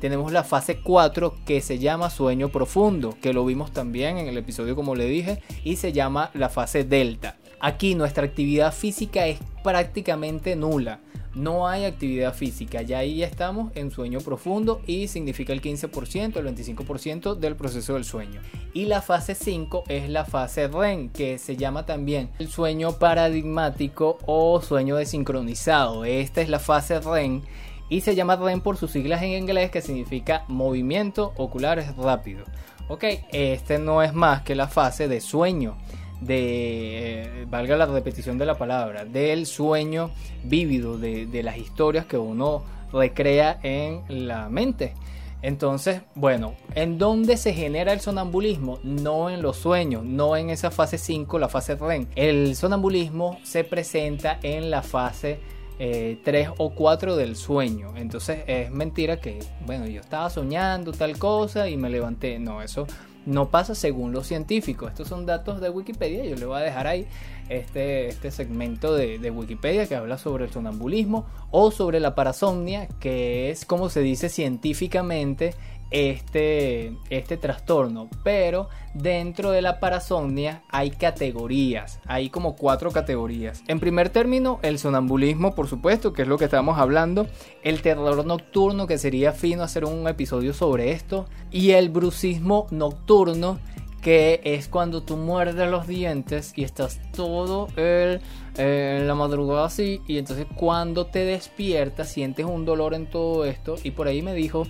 tenemos 0.00 0.30
la 0.30 0.44
fase 0.44 0.80
4 0.80 1.34
que 1.44 1.60
se 1.60 1.78
llama 1.78 2.10
sueño 2.10 2.50
profundo, 2.50 3.16
que 3.20 3.32
lo 3.32 3.44
vimos 3.44 3.72
también 3.72 4.18
en 4.18 4.28
el 4.28 4.38
episodio 4.38 4.76
como 4.76 4.94
le 4.94 5.06
dije, 5.06 5.42
y 5.64 5.76
se 5.76 5.92
llama 5.92 6.30
la 6.34 6.48
fase 6.48 6.84
delta. 6.84 7.36
Aquí 7.60 7.96
nuestra 7.96 8.24
actividad 8.24 8.72
física 8.72 9.26
es 9.26 9.38
prácticamente 9.64 10.54
nula. 10.54 11.00
No 11.38 11.68
hay 11.68 11.84
actividad 11.84 12.34
física, 12.34 12.82
ya 12.82 12.98
ahí 12.98 13.22
estamos 13.22 13.70
en 13.76 13.92
sueño 13.92 14.18
profundo 14.18 14.82
y 14.88 15.06
significa 15.06 15.52
el 15.52 15.62
15%, 15.62 16.36
el 16.36 16.46
25% 16.52 17.36
del 17.36 17.54
proceso 17.54 17.94
del 17.94 18.04
sueño. 18.04 18.40
Y 18.74 18.86
la 18.86 19.02
fase 19.02 19.36
5 19.36 19.84
es 19.86 20.10
la 20.10 20.24
fase 20.24 20.66
REM, 20.66 21.10
que 21.10 21.38
se 21.38 21.56
llama 21.56 21.86
también 21.86 22.30
el 22.40 22.48
sueño 22.48 22.98
paradigmático 22.98 24.18
o 24.26 24.60
sueño 24.60 24.96
desincronizado. 24.96 26.04
Esta 26.04 26.40
es 26.40 26.48
la 26.48 26.58
fase 26.58 26.98
REM 26.98 27.42
y 27.88 28.00
se 28.00 28.16
llama 28.16 28.34
REM 28.34 28.60
por 28.60 28.76
sus 28.76 28.90
siglas 28.90 29.22
en 29.22 29.30
inglés 29.30 29.70
que 29.70 29.80
significa 29.80 30.44
movimiento 30.48 31.34
oculares 31.36 31.96
rápido. 31.96 32.46
Ok, 32.88 33.04
este 33.30 33.78
no 33.78 34.02
es 34.02 34.12
más 34.12 34.42
que 34.42 34.56
la 34.56 34.66
fase 34.66 35.06
de 35.06 35.20
sueño, 35.20 35.76
de, 36.20 37.46
valga 37.48 37.76
la 37.76 37.86
repetición 37.86 38.38
de 38.38 38.46
la 38.46 38.56
palabra, 38.56 39.04
del 39.04 39.46
sueño 39.46 40.10
vívido, 40.44 40.98
de, 40.98 41.26
de 41.26 41.42
las 41.42 41.58
historias 41.58 42.06
que 42.06 42.18
uno 42.18 42.62
recrea 42.92 43.58
en 43.62 44.02
la 44.08 44.48
mente. 44.48 44.94
Entonces, 45.40 46.02
bueno, 46.14 46.54
¿en 46.74 46.98
dónde 46.98 47.36
se 47.36 47.54
genera 47.54 47.92
el 47.92 48.00
sonambulismo? 48.00 48.80
No 48.82 49.30
en 49.30 49.40
los 49.40 49.56
sueños, 49.56 50.04
no 50.04 50.36
en 50.36 50.50
esa 50.50 50.70
fase 50.70 50.98
5, 50.98 51.38
la 51.38 51.48
fase 51.48 51.76
REM. 51.76 52.08
El 52.16 52.56
sonambulismo 52.56 53.38
se 53.44 53.62
presenta 53.62 54.40
en 54.42 54.70
la 54.70 54.82
fase 54.82 55.38
3 55.78 55.78
eh, 55.78 56.50
o 56.58 56.70
4 56.74 57.14
del 57.14 57.36
sueño. 57.36 57.92
Entonces 57.96 58.40
es 58.48 58.70
mentira 58.72 59.20
que, 59.20 59.38
bueno, 59.64 59.86
yo 59.86 60.00
estaba 60.00 60.28
soñando 60.28 60.90
tal 60.90 61.16
cosa 61.18 61.68
y 61.68 61.76
me 61.76 61.88
levanté. 61.88 62.40
No, 62.40 62.60
eso 62.60 62.88
no 63.26 63.48
pasa 63.48 63.74
según 63.74 64.12
los 64.12 64.26
científicos. 64.26 64.90
Estos 64.90 65.08
son 65.08 65.26
datos 65.26 65.60
de 65.60 65.70
Wikipedia. 65.70 66.24
Yo 66.24 66.36
le 66.36 66.46
voy 66.46 66.58
a 66.58 66.62
dejar 66.62 66.86
ahí 66.86 67.06
este, 67.48 68.08
este 68.08 68.30
segmento 68.30 68.94
de, 68.94 69.18
de, 69.18 69.30
Wikipedia 69.30 69.86
que 69.86 69.96
habla 69.96 70.18
sobre 70.18 70.44
el 70.44 70.50
sonambulismo 70.50 71.26
o 71.50 71.70
sobre 71.70 72.00
la 72.00 72.14
parasomnia, 72.14 72.88
que 73.00 73.50
es 73.50 73.64
como 73.64 73.88
se 73.88 74.00
dice 74.00 74.28
científicamente 74.28 75.54
este, 75.90 76.96
este 77.10 77.36
trastorno. 77.36 78.08
Pero 78.22 78.68
dentro 78.94 79.50
de 79.50 79.62
la 79.62 79.80
parasomnia 79.80 80.62
hay 80.68 80.90
categorías, 80.90 82.00
hay 82.06 82.30
como 82.30 82.56
cuatro 82.56 82.90
categorías. 82.90 83.62
En 83.68 83.80
primer 83.80 84.10
término, 84.10 84.58
el 84.62 84.78
sonambulismo, 84.78 85.54
por 85.54 85.68
supuesto, 85.68 86.12
que 86.12 86.22
es 86.22 86.28
lo 86.28 86.38
que 86.38 86.46
estamos 86.46 86.78
hablando, 86.78 87.26
el 87.62 87.82
terror 87.82 88.24
nocturno, 88.24 88.86
que 88.86 88.98
sería 88.98 89.32
fino 89.32 89.62
hacer 89.62 89.84
un 89.84 90.06
episodio 90.08 90.52
sobre 90.52 90.92
esto, 90.92 91.26
y 91.50 91.70
el 91.70 91.88
brucismo 91.88 92.66
nocturno, 92.70 93.58
que 94.02 94.40
es 94.44 94.68
cuando 94.68 95.02
tú 95.02 95.16
muerdes 95.16 95.68
los 95.70 95.86
dientes 95.86 96.52
y 96.54 96.62
estás 96.62 97.00
todo 97.12 97.66
el, 97.76 98.20
en 98.56 99.08
la 99.08 99.14
madrugada 99.14 99.66
así 99.66 100.00
y 100.06 100.18
entonces 100.18 100.46
cuando 100.54 101.06
te 101.06 101.24
despiertas 101.24 102.08
sientes 102.08 102.46
un 102.46 102.64
dolor 102.64 102.94
en 102.94 103.06
todo 103.10 103.44
esto 103.44 103.74
y 103.82 103.90
por 103.90 104.06
ahí 104.06 104.22
me 104.22 104.34
dijo 104.34 104.66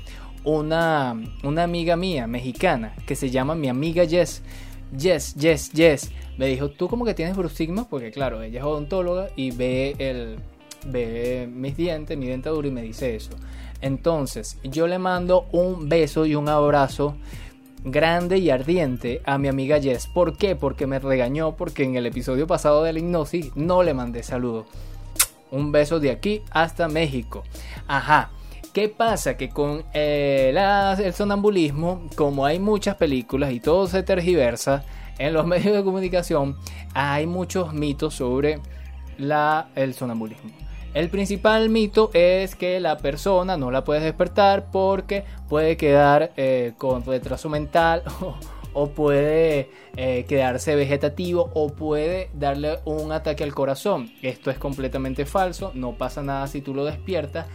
una, 0.48 1.14
una 1.42 1.62
amiga 1.62 1.96
mía 1.96 2.26
mexicana 2.26 2.94
que 3.06 3.14
se 3.14 3.30
llama 3.30 3.54
mi 3.54 3.68
amiga 3.68 4.06
Jess. 4.06 4.42
Jess, 4.98 5.34
Jess, 5.38 5.70
Jess. 5.74 6.10
Me 6.38 6.46
dijo, 6.46 6.70
tú 6.70 6.88
como 6.88 7.04
que 7.04 7.12
tienes 7.12 7.36
bruxismo, 7.36 7.86
porque 7.88 8.10
claro, 8.10 8.40
ella 8.42 8.60
es 8.60 8.64
odontóloga 8.64 9.28
y 9.36 9.50
ve, 9.50 9.94
el, 9.98 10.38
ve 10.86 11.48
mis 11.52 11.76
dientes, 11.76 12.16
mi 12.16 12.26
dentadura 12.26 12.66
y 12.66 12.70
me 12.70 12.80
dice 12.80 13.14
eso. 13.14 13.32
Entonces, 13.82 14.58
yo 14.64 14.86
le 14.86 14.98
mando 14.98 15.46
un 15.52 15.88
beso 15.88 16.24
y 16.24 16.34
un 16.34 16.48
abrazo 16.48 17.16
grande 17.84 18.38
y 18.38 18.48
ardiente 18.48 19.20
a 19.26 19.36
mi 19.36 19.48
amiga 19.48 19.80
Jess. 19.80 20.06
¿Por 20.06 20.38
qué? 20.38 20.56
Porque 20.56 20.86
me 20.86 20.98
regañó 20.98 21.56
porque 21.56 21.84
en 21.84 21.96
el 21.96 22.06
episodio 22.06 22.46
pasado 22.46 22.82
de 22.84 22.94
la 22.94 23.00
hipnosis 23.00 23.54
no 23.54 23.82
le 23.82 23.92
mandé 23.92 24.22
saludo. 24.22 24.64
Un 25.50 25.72
beso 25.72 26.00
de 26.00 26.10
aquí 26.10 26.42
hasta 26.50 26.88
México. 26.88 27.44
Ajá. 27.86 28.30
¿Qué 28.72 28.88
pasa? 28.88 29.36
Que 29.36 29.48
con 29.48 29.84
eh, 29.94 30.54
el 31.02 31.12
sonambulismo, 31.14 32.02
como 32.14 32.44
hay 32.44 32.58
muchas 32.58 32.96
películas 32.96 33.52
y 33.52 33.60
todo 33.60 33.86
se 33.86 34.02
tergiversa 34.02 34.84
en 35.18 35.32
los 35.32 35.46
medios 35.48 35.76
de 35.76 35.84
comunicación, 35.84 36.56
hay 36.94 37.26
muchos 37.26 37.72
mitos 37.72 38.14
sobre 38.14 38.60
la, 39.16 39.68
el 39.74 39.94
sonambulismo. 39.94 40.50
El 40.94 41.10
principal 41.10 41.68
mito 41.68 42.10
es 42.14 42.54
que 42.54 42.80
la 42.80 42.96
persona 42.96 43.56
no 43.56 43.70
la 43.70 43.84
puedes 43.84 44.02
despertar 44.02 44.70
porque 44.70 45.24
puede 45.48 45.76
quedar 45.76 46.32
eh, 46.36 46.72
con 46.78 47.04
retraso 47.04 47.48
mental 47.48 48.02
o, 48.72 48.88
puede 48.90 49.70
eh, 49.96 50.24
quedarse 50.28 50.74
vegetativo 50.76 51.50
o 51.54 51.68
puede 51.68 52.30
darle 52.32 52.78
un 52.84 53.12
ataque 53.12 53.44
al 53.44 53.54
corazón. 53.54 54.10
Esto 54.22 54.50
es 54.50 54.58
completamente 54.58 55.26
falso, 55.26 55.72
no 55.74 55.92
pasa 55.92 56.22
nada 56.22 56.46
si 56.46 56.62
tú 56.62 56.74
lo 56.74 56.84
despiertas 56.84 57.46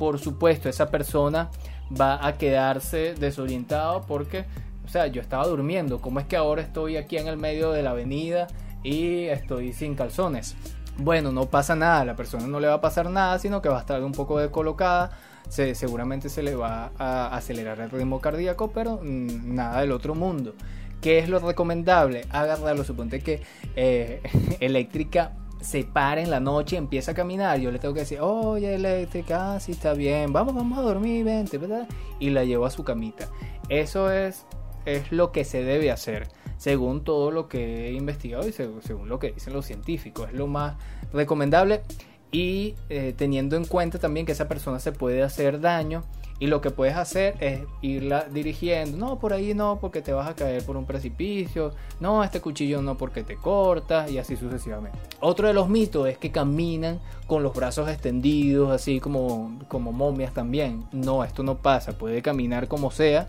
por 0.00 0.18
supuesto, 0.18 0.70
esa 0.70 0.90
persona 0.90 1.50
va 1.88 2.26
a 2.26 2.38
quedarse 2.38 3.14
desorientado 3.14 4.06
porque, 4.08 4.46
o 4.82 4.88
sea, 4.88 5.08
yo 5.08 5.20
estaba 5.20 5.46
durmiendo. 5.46 6.00
¿Cómo 6.00 6.20
es 6.20 6.26
que 6.26 6.38
ahora 6.38 6.62
estoy 6.62 6.96
aquí 6.96 7.18
en 7.18 7.28
el 7.28 7.36
medio 7.36 7.70
de 7.72 7.82
la 7.82 7.90
avenida 7.90 8.46
y 8.82 9.24
estoy 9.24 9.74
sin 9.74 9.94
calzones? 9.94 10.56
Bueno, 10.96 11.32
no 11.32 11.50
pasa 11.50 11.76
nada, 11.76 12.06
la 12.06 12.16
persona 12.16 12.46
no 12.46 12.60
le 12.60 12.68
va 12.68 12.74
a 12.76 12.80
pasar 12.80 13.10
nada, 13.10 13.38
sino 13.38 13.60
que 13.60 13.68
va 13.68 13.76
a 13.76 13.80
estar 13.80 14.02
un 14.02 14.12
poco 14.12 14.38
descolocada. 14.38 15.10
Se, 15.50 15.74
seguramente 15.74 16.30
se 16.30 16.42
le 16.42 16.54
va 16.54 16.92
a 16.98 17.36
acelerar 17.36 17.78
el 17.80 17.90
ritmo 17.90 18.22
cardíaco, 18.22 18.70
pero 18.72 19.00
mm, 19.02 19.54
nada 19.54 19.82
del 19.82 19.92
otro 19.92 20.14
mundo. 20.14 20.54
¿Qué 21.02 21.18
es 21.18 21.28
lo 21.28 21.40
recomendable? 21.40 22.24
Agarrarlo, 22.30 22.84
suponte 22.84 23.20
que 23.20 23.42
eh, 23.76 24.22
eléctrica 24.60 25.32
se 25.60 25.84
para 25.84 26.20
en 26.20 26.30
la 26.30 26.40
noche 26.40 26.76
empieza 26.76 27.12
a 27.12 27.14
caminar, 27.14 27.58
yo 27.60 27.70
le 27.70 27.78
tengo 27.78 27.94
que 27.94 28.00
decir, 28.00 28.20
oye, 28.20 28.74
eléctrica, 28.74 29.60
sí 29.60 29.72
está 29.72 29.92
bien, 29.92 30.32
vamos, 30.32 30.54
vamos 30.54 30.78
a 30.78 30.82
dormir, 30.82 31.24
vente, 31.24 31.58
¿verdad? 31.58 31.86
Y 32.18 32.30
la 32.30 32.44
llevo 32.44 32.66
a 32.66 32.70
su 32.70 32.84
camita. 32.84 33.28
Eso 33.68 34.10
es, 34.10 34.46
es 34.86 35.12
lo 35.12 35.32
que 35.32 35.44
se 35.44 35.62
debe 35.62 35.90
hacer, 35.90 36.28
según 36.56 37.04
todo 37.04 37.30
lo 37.30 37.48
que 37.48 37.88
he 37.88 37.92
investigado 37.92 38.48
y 38.48 38.52
según, 38.52 39.08
lo 39.08 39.18
que 39.18 39.32
dicen 39.32 39.52
los 39.52 39.66
científicos. 39.66 40.28
Es 40.30 40.34
lo 40.34 40.46
más 40.46 40.76
recomendable. 41.12 41.82
Y 42.32 42.74
eh, 42.88 43.14
teniendo 43.16 43.56
en 43.56 43.64
cuenta 43.64 43.98
también 43.98 44.26
que 44.26 44.32
esa 44.32 44.48
persona 44.48 44.78
se 44.78 44.92
puede 44.92 45.22
hacer 45.22 45.60
daño 45.60 46.04
y 46.40 46.46
lo 46.46 46.62
que 46.62 46.70
puedes 46.70 46.96
hacer 46.96 47.36
es 47.40 47.60
irla 47.82 48.24
dirigiendo, 48.32 48.96
no, 48.96 49.18
por 49.18 49.34
ahí 49.34 49.52
no, 49.52 49.78
porque 49.78 50.00
te 50.00 50.14
vas 50.14 50.26
a 50.26 50.34
caer 50.34 50.64
por 50.64 50.78
un 50.78 50.86
precipicio, 50.86 51.74
no, 52.00 52.24
este 52.24 52.40
cuchillo 52.40 52.80
no, 52.80 52.96
porque 52.96 53.22
te 53.22 53.36
cortas 53.36 54.10
y 54.10 54.16
así 54.16 54.36
sucesivamente. 54.36 54.98
Otro 55.20 55.48
de 55.48 55.52
los 55.52 55.68
mitos 55.68 56.08
es 56.08 56.16
que 56.16 56.32
caminan 56.32 56.98
con 57.26 57.42
los 57.42 57.54
brazos 57.54 57.90
extendidos, 57.90 58.70
así 58.70 59.00
como, 59.00 59.60
como 59.68 59.92
momias 59.92 60.32
también. 60.32 60.84
No, 60.92 61.24
esto 61.24 61.42
no 61.42 61.58
pasa, 61.58 61.92
puede 61.92 62.22
caminar 62.22 62.68
como 62.68 62.90
sea. 62.90 63.28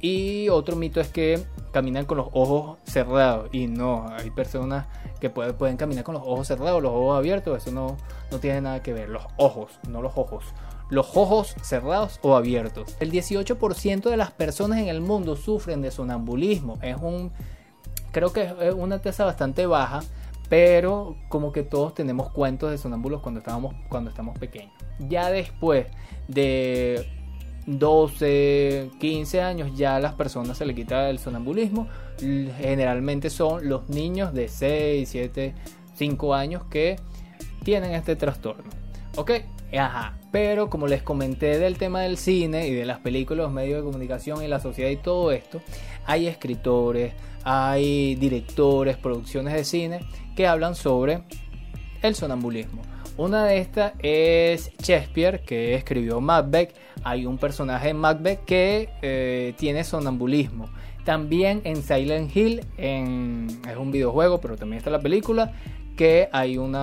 Y 0.00 0.48
otro 0.48 0.76
mito 0.76 1.00
es 1.00 1.08
que 1.08 1.44
caminan 1.72 2.06
con 2.06 2.18
los 2.18 2.28
ojos 2.32 2.78
cerrados. 2.84 3.48
Y 3.52 3.66
no, 3.66 4.08
hay 4.08 4.30
personas 4.30 4.86
que 5.20 5.30
pueden, 5.30 5.76
caminar 5.76 6.04
con 6.04 6.14
los 6.14 6.22
ojos 6.24 6.48
cerrados, 6.48 6.82
los 6.82 6.92
ojos 6.92 7.18
abiertos. 7.18 7.62
Eso 7.62 7.70
no, 7.72 7.96
no 8.30 8.38
tiene 8.38 8.60
nada 8.62 8.82
que 8.82 8.92
ver. 8.92 9.08
Los 9.08 9.24
ojos, 9.36 9.78
no 9.88 10.02
los 10.02 10.12
ojos 10.16 10.44
los 10.90 11.16
ojos 11.16 11.54
cerrados 11.62 12.18
o 12.22 12.36
abiertos. 12.36 12.96
El 12.98 13.12
18% 13.12 14.10
de 14.10 14.16
las 14.16 14.32
personas 14.32 14.80
en 14.80 14.88
el 14.88 15.00
mundo 15.00 15.36
sufren 15.36 15.82
de 15.82 15.92
sonambulismo. 15.92 16.78
Es 16.82 16.96
un, 16.96 17.30
creo 18.10 18.32
que 18.32 18.52
es 18.60 18.74
una 18.74 19.00
tasa 19.00 19.24
bastante 19.24 19.66
baja, 19.66 20.00
pero 20.48 21.16
como 21.28 21.52
que 21.52 21.62
todos 21.62 21.94
tenemos 21.94 22.30
cuentos 22.30 22.72
de 22.72 22.78
sonambulos 22.78 23.22
cuando 23.22 23.38
estábamos, 23.38 23.74
cuando 23.88 24.10
estamos 24.10 24.36
pequeños. 24.36 24.72
Ya 24.98 25.30
después 25.30 25.86
de 26.26 27.08
12, 27.78 28.90
15 28.98 29.40
años 29.40 29.70
ya 29.76 30.00
las 30.00 30.14
personas 30.14 30.58
se 30.58 30.66
le 30.66 30.74
quita 30.74 31.08
el 31.08 31.18
sonambulismo. 31.18 31.88
Generalmente 32.18 33.30
son 33.30 33.68
los 33.68 33.88
niños 33.88 34.34
de 34.34 34.48
6, 34.48 35.08
7, 35.08 35.54
5 35.94 36.34
años 36.34 36.64
que 36.70 36.96
tienen 37.62 37.92
este 37.92 38.16
trastorno. 38.16 38.70
¿Ok? 39.16 39.32
Ajá. 39.78 40.18
Pero 40.32 40.68
como 40.70 40.86
les 40.86 41.02
comenté 41.02 41.58
del 41.58 41.78
tema 41.78 42.00
del 42.00 42.16
cine 42.16 42.68
y 42.68 42.74
de 42.74 42.84
las 42.84 42.98
películas, 42.98 43.44
los 43.44 43.52
medios 43.52 43.78
de 43.78 43.84
comunicación 43.84 44.42
y 44.42 44.48
la 44.48 44.60
sociedad 44.60 44.90
y 44.90 44.96
todo 44.96 45.32
esto, 45.32 45.60
hay 46.06 46.26
escritores, 46.26 47.14
hay 47.44 48.14
directores, 48.16 48.96
producciones 48.96 49.54
de 49.54 49.64
cine 49.64 50.00
que 50.36 50.46
hablan 50.46 50.74
sobre 50.74 51.22
el 52.02 52.14
sonambulismo. 52.14 52.82
Una 53.20 53.44
de 53.44 53.58
estas 53.58 53.92
es 53.98 54.72
Shakespeare, 54.78 55.42
que 55.42 55.74
escribió 55.74 56.22
Macbeth. 56.22 56.74
Hay 57.04 57.26
un 57.26 57.36
personaje 57.36 57.90
en 57.90 57.98
Macbeth 57.98 58.46
que 58.46 58.88
eh, 59.02 59.52
tiene 59.58 59.84
sonambulismo. 59.84 60.70
También 61.04 61.60
en 61.64 61.82
Silent 61.82 62.34
Hill, 62.34 62.64
es 62.78 63.76
un 63.76 63.90
videojuego, 63.92 64.40
pero 64.40 64.56
también 64.56 64.78
está 64.78 64.88
la 64.88 65.00
película 65.00 65.52
que 65.98 66.30
hay 66.32 66.56
un 66.56 66.74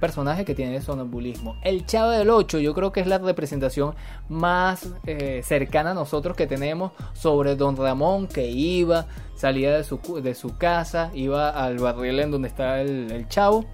personaje 0.00 0.46
que 0.46 0.54
tiene 0.54 0.80
sonambulismo. 0.80 1.58
El 1.62 1.84
Chavo 1.84 2.12
del 2.12 2.30
8 2.30 2.60
yo 2.60 2.72
creo 2.72 2.90
que 2.90 3.00
es 3.00 3.06
la 3.06 3.18
representación 3.18 3.94
más 4.30 4.88
eh, 5.04 5.42
cercana 5.44 5.90
a 5.90 5.94
nosotros 5.94 6.34
que 6.34 6.46
tenemos 6.46 6.92
sobre 7.12 7.56
Don 7.56 7.76
Ramón 7.76 8.26
que 8.26 8.46
iba, 8.46 9.04
salía 9.36 9.74
de 9.74 9.84
su, 9.84 10.56
casa, 10.56 11.10
iba 11.12 11.50
al 11.50 11.76
barril 11.76 12.20
en 12.20 12.30
donde 12.30 12.48
está 12.48 12.80
el 12.80 13.28
chavo 13.28 13.66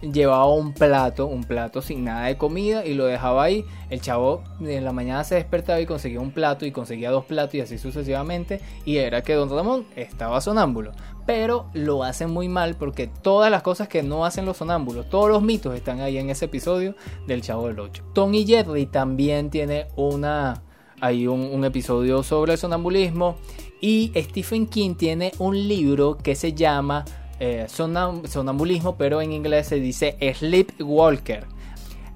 llevaba 0.00 0.46
un 0.52 0.72
plato, 0.72 1.26
un 1.26 1.44
plato 1.44 1.82
sin 1.82 2.04
nada 2.04 2.26
de 2.26 2.36
comida 2.36 2.84
y 2.84 2.94
lo 2.94 3.06
dejaba 3.06 3.44
ahí. 3.44 3.64
El 3.90 4.00
chavo 4.00 4.42
en 4.60 4.84
la 4.84 4.92
mañana 4.92 5.24
se 5.24 5.36
despertaba 5.36 5.80
y 5.80 5.86
conseguía 5.86 6.20
un 6.20 6.32
plato 6.32 6.66
y 6.66 6.72
conseguía 6.72 7.10
dos 7.10 7.24
platos 7.24 7.54
y 7.54 7.60
así 7.60 7.78
sucesivamente. 7.78 8.60
Y 8.84 8.98
era 8.98 9.22
que 9.22 9.34
Don 9.34 9.50
Ramón 9.50 9.86
estaba 9.96 10.40
sonámbulo. 10.40 10.92
Pero 11.26 11.66
lo 11.72 12.04
hacen 12.04 12.30
muy 12.30 12.48
mal 12.48 12.76
porque 12.76 13.08
todas 13.08 13.50
las 13.50 13.62
cosas 13.62 13.88
que 13.88 14.02
no 14.02 14.24
hacen 14.24 14.46
los 14.46 14.58
sonámbulos, 14.58 15.08
todos 15.08 15.28
los 15.28 15.42
mitos 15.42 15.74
están 15.74 16.00
ahí 16.00 16.18
en 16.18 16.30
ese 16.30 16.44
episodio 16.44 16.94
del 17.26 17.42
Chavo 17.42 17.66
del 17.66 17.80
8. 17.80 18.04
Tony 18.12 18.46
Jerry 18.46 18.86
también 18.86 19.50
tiene 19.50 19.88
una, 19.96 20.62
hay 21.00 21.26
un, 21.26 21.40
un 21.40 21.64
episodio 21.64 22.22
sobre 22.22 22.52
el 22.52 22.58
sonambulismo. 22.58 23.36
Y 23.80 24.12
Stephen 24.16 24.66
King 24.66 24.94
tiene 24.94 25.32
un 25.38 25.68
libro 25.68 26.16
que 26.16 26.34
se 26.34 26.54
llama 26.54 27.04
eh, 27.38 27.66
sonambulismo, 27.68 28.96
pero 28.96 29.20
en 29.20 29.32
inglés 29.32 29.68
se 29.68 29.76
dice 29.76 30.16
sleepwalker. 30.20 31.46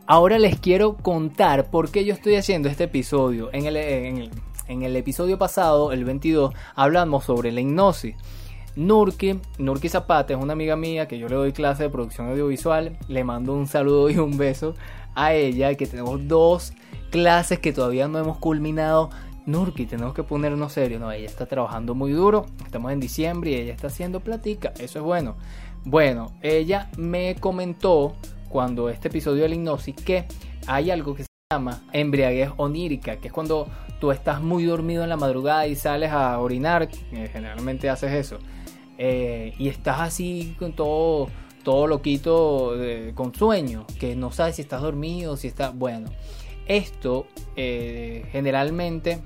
Ahora 0.07 0.39
les 0.39 0.59
quiero 0.59 0.97
contar 0.97 1.71
por 1.71 1.91
qué 1.91 2.05
yo 2.05 2.13
estoy 2.13 2.35
haciendo 2.35 2.69
este 2.69 2.85
episodio. 2.85 3.51
En 3.53 3.67
el, 3.67 3.77
en 3.77 4.83
episodio 4.97 5.39
pasado, 5.39 5.93
el 5.93 6.05
22, 6.05 6.53
hablamos 6.75 7.25
sobre 7.25 7.53
la 7.53 7.61
hipnosis. 7.61 8.17
Nurki, 8.77 9.39
Nurki 9.59 9.89
Zapata 9.89 10.33
es 10.33 10.41
una 10.41 10.53
amiga 10.53 10.77
mía 10.77 11.07
que 11.07 11.19
yo 11.19 11.29
le 11.29 11.35
doy 11.35 11.53
clase 11.53 11.85
de 11.85 11.91
producción 11.91 12.29
audiovisual. 12.29 12.97
Le 13.09 13.25
mando 13.25 13.53
un 13.53 13.67
saludo 13.67 14.11
y 14.11 14.19
un 14.19 14.37
beso 14.39 14.75
a 15.15 15.35
ella, 15.35 15.75
que 15.75 15.87
tenemos 15.87 16.27
dos 16.29 16.73
clases 17.11 17.59
que 17.59 17.73
todavía 17.73 18.09
no 18.09 18.19
hemos 18.19 18.39
culminado 18.39 19.11
Nurki, 19.51 19.87
tenemos 19.87 20.15
que 20.15 20.23
ponernos 20.23 20.73
serio. 20.73 20.99
No, 20.99 21.11
ella 21.13 21.27
está 21.27 21.47
trabajando 21.47 21.95
muy 21.95 22.13
duro. 22.13 22.47
Estamos 22.65 22.93
en 22.93 23.01
diciembre 23.01 23.51
y 23.51 23.55
ella 23.55 23.73
está 23.73 23.89
haciendo 23.89 24.21
platica. 24.21 24.73
Eso 24.79 24.99
es 24.99 25.05
bueno. 25.05 25.37
Bueno, 25.85 26.33
ella 26.43 26.91
me 26.97 27.35
comentó 27.37 28.15
cuando 28.49 28.89
este 28.91 29.09
episodio 29.09 29.43
de 29.43 29.49
la 29.49 29.55
hipnosis 29.55 29.97
que 29.97 30.27
hay 30.67 30.91
algo 30.91 31.15
que 31.15 31.23
se 31.23 31.29
llama 31.51 31.83
embriaguez 31.93 32.51
onírica, 32.57 33.17
que 33.17 33.29
es 33.29 33.33
cuando 33.33 33.67
tú 34.01 34.11
estás 34.11 34.43
muy 34.43 34.65
dormido 34.65 35.03
en 35.03 35.09
la 35.09 35.17
madrugada 35.17 35.67
y 35.67 35.75
sales 35.75 36.11
a 36.11 36.39
orinar, 36.39 36.89
generalmente 37.33 37.89
haces 37.89 38.13
eso, 38.13 38.39
eh, 38.99 39.55
y 39.59 39.69
estás 39.69 40.01
así 40.01 40.55
con 40.59 40.73
todo, 40.75 41.29
todo 41.65 41.87
loquito 41.87 42.75
con 43.15 43.35
sueño, 43.35 43.87
que 43.99 44.15
no 44.17 44.33
sabes 44.33 44.57
si 44.57 44.63
estás 44.63 44.83
dormido, 44.83 45.37
si 45.37 45.49
estás, 45.49 45.75
bueno, 45.75 46.11
esto 46.67 47.27
eh, 47.57 48.27
generalmente 48.31 49.21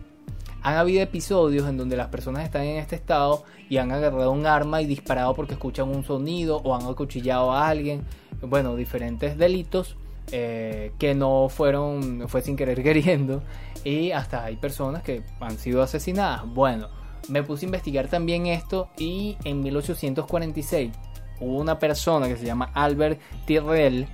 han 0.64 0.78
habido 0.78 1.02
episodios 1.02 1.68
en 1.68 1.76
donde 1.76 1.94
las 1.94 2.08
personas 2.08 2.42
están 2.42 2.62
en 2.62 2.78
este 2.78 2.96
estado 2.96 3.44
y 3.68 3.76
han 3.76 3.92
agarrado 3.92 4.32
un 4.32 4.46
arma 4.46 4.80
y 4.80 4.86
disparado 4.86 5.34
porque 5.34 5.52
escuchan 5.52 5.90
un 5.90 6.04
sonido 6.04 6.56
o 6.64 6.74
han 6.74 6.86
acuchillado 6.86 7.52
a 7.52 7.68
alguien. 7.68 8.02
Bueno, 8.40 8.74
diferentes 8.74 9.36
delitos 9.36 9.96
eh, 10.32 10.92
que 10.98 11.14
no 11.14 11.50
fueron, 11.50 12.24
fue 12.28 12.40
sin 12.40 12.56
querer 12.56 12.82
queriendo. 12.82 13.42
Y 13.84 14.12
hasta 14.12 14.42
hay 14.42 14.56
personas 14.56 15.02
que 15.02 15.22
han 15.38 15.58
sido 15.58 15.82
asesinadas. 15.82 16.46
Bueno, 16.46 16.88
me 17.28 17.42
puse 17.42 17.66
a 17.66 17.68
investigar 17.68 18.08
también 18.08 18.46
esto 18.46 18.88
y 18.96 19.36
en 19.44 19.60
1846 19.62 20.92
hubo 21.40 21.58
una 21.58 21.78
persona 21.78 22.26
que 22.26 22.38
se 22.38 22.46
llama 22.46 22.70
Albert 22.72 23.20
Tyrrell 23.44 24.08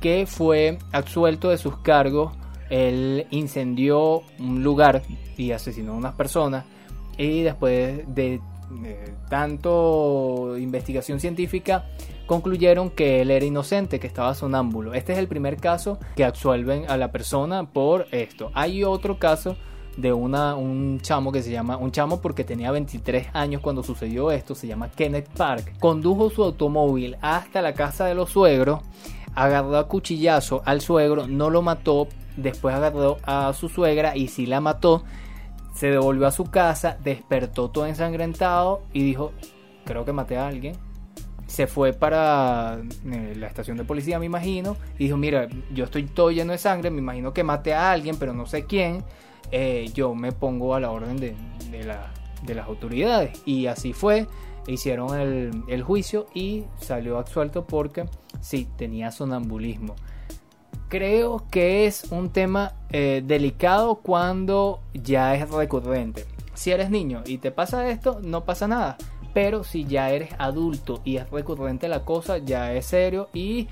que 0.00 0.26
fue 0.26 0.78
absuelto 0.90 1.50
de 1.50 1.58
sus 1.58 1.78
cargos 1.78 2.32
él 2.70 3.26
incendió 3.30 4.22
un 4.38 4.62
lugar 4.62 5.02
y 5.36 5.52
asesinó 5.52 5.92
a 5.92 5.96
unas 5.96 6.14
personas 6.14 6.64
y 7.16 7.42
después 7.42 8.02
de, 8.14 8.40
tanto 9.28 10.56
investigación 10.58 11.20
científica 11.20 11.86
concluyeron 12.26 12.90
que 12.90 13.20
él 13.20 13.30
era 13.30 13.44
inocente, 13.44 14.00
que 14.00 14.06
estaba 14.06 14.34
sonámbulo. 14.34 14.94
Este 14.94 15.12
es 15.12 15.18
el 15.18 15.28
primer 15.28 15.58
caso 15.58 15.98
que 16.16 16.24
absuelven 16.24 16.86
a 16.88 16.96
la 16.96 17.12
persona 17.12 17.70
por 17.70 18.06
esto. 18.10 18.50
Hay 18.54 18.82
otro 18.82 19.18
caso 19.18 19.56
de 19.96 20.12
una, 20.12 20.56
un 20.56 21.00
chamo 21.00 21.30
que 21.30 21.42
se 21.42 21.50
llama, 21.50 21.76
un 21.76 21.92
chamo 21.92 22.20
porque 22.20 22.44
tenía 22.44 22.70
23 22.72 23.28
años 23.32 23.60
cuando 23.60 23.82
sucedió 23.82 24.30
esto, 24.30 24.54
se 24.54 24.66
llama 24.66 24.90
Kenneth 24.90 25.28
Park. 25.36 25.74
Condujo 25.78 26.30
su 26.30 26.42
automóvil 26.42 27.16
hasta 27.20 27.62
la 27.62 27.74
casa 27.74 28.06
de 28.06 28.14
los 28.14 28.30
suegros, 28.30 28.80
agarró 29.34 29.76
a 29.76 29.86
cuchillazo 29.86 30.62
al 30.64 30.80
suegro, 30.80 31.26
no 31.28 31.50
lo 31.50 31.62
mató, 31.62 32.08
después 32.36 32.74
agarró 32.74 33.18
a 33.24 33.52
su 33.52 33.68
suegra 33.68 34.16
y 34.16 34.28
si 34.28 34.46
la 34.46 34.60
mató, 34.60 35.04
se 35.74 35.90
devolvió 35.90 36.26
a 36.26 36.30
su 36.30 36.44
casa, 36.44 36.96
despertó 37.02 37.70
todo 37.70 37.86
ensangrentado 37.86 38.82
y 38.92 39.02
dijo, 39.02 39.32
creo 39.84 40.04
que 40.04 40.12
maté 40.12 40.36
a 40.36 40.46
alguien. 40.46 40.76
Se 41.46 41.66
fue 41.66 41.92
para 41.92 42.78
eh, 43.04 43.34
la 43.36 43.46
estación 43.48 43.76
de 43.76 43.84
policía, 43.84 44.18
me 44.18 44.26
imagino, 44.26 44.76
y 44.98 45.04
dijo, 45.04 45.16
mira, 45.16 45.48
yo 45.72 45.84
estoy 45.84 46.04
todo 46.04 46.30
lleno 46.30 46.52
de 46.52 46.58
sangre, 46.58 46.90
me 46.90 46.98
imagino 46.98 47.32
que 47.32 47.44
maté 47.44 47.74
a 47.74 47.92
alguien, 47.92 48.16
pero 48.18 48.32
no 48.32 48.46
sé 48.46 48.64
quién. 48.64 49.04
Eh, 49.50 49.90
yo 49.94 50.14
me 50.14 50.32
pongo 50.32 50.74
a 50.74 50.80
la 50.80 50.90
orden 50.90 51.16
de, 51.18 51.36
de, 51.70 52.54
las 52.54 52.66
autoridades. 52.66 53.42
Y 53.44 53.66
así 53.66 53.92
fue, 53.92 54.26
hicieron 54.66 55.20
el, 55.20 55.64
el 55.68 55.82
juicio 55.82 56.26
y 56.34 56.64
salió 56.80 57.18
absuelto 57.18 57.66
porque 57.66 58.06
sí, 58.40 58.66
tenía 58.76 59.10
sonambulismo 59.10 59.96
creo 60.88 61.44
que 61.50 61.86
es 61.86 62.04
un 62.10 62.30
tema 62.30 62.72
eh, 62.90 63.22
delicado 63.24 63.96
cuando 63.96 64.80
ya 64.92 65.34
es 65.34 65.50
recurrente. 65.50 66.24
Si 66.54 66.70
eres 66.70 66.90
niño 66.90 67.22
y 67.26 67.38
te 67.38 67.50
pasa 67.50 67.88
esto, 67.90 68.20
no 68.22 68.44
pasa 68.44 68.68
nada. 68.68 68.96
Pero 69.32 69.64
si 69.64 69.84
ya 69.84 70.10
eres 70.10 70.30
adulto 70.38 71.00
y 71.04 71.16
es 71.16 71.28
recurrente 71.30 71.88
la 71.88 72.04
cosa, 72.04 72.38
ya 72.38 72.72
es 72.72 72.86
serio 72.86 73.28
y 73.32 73.68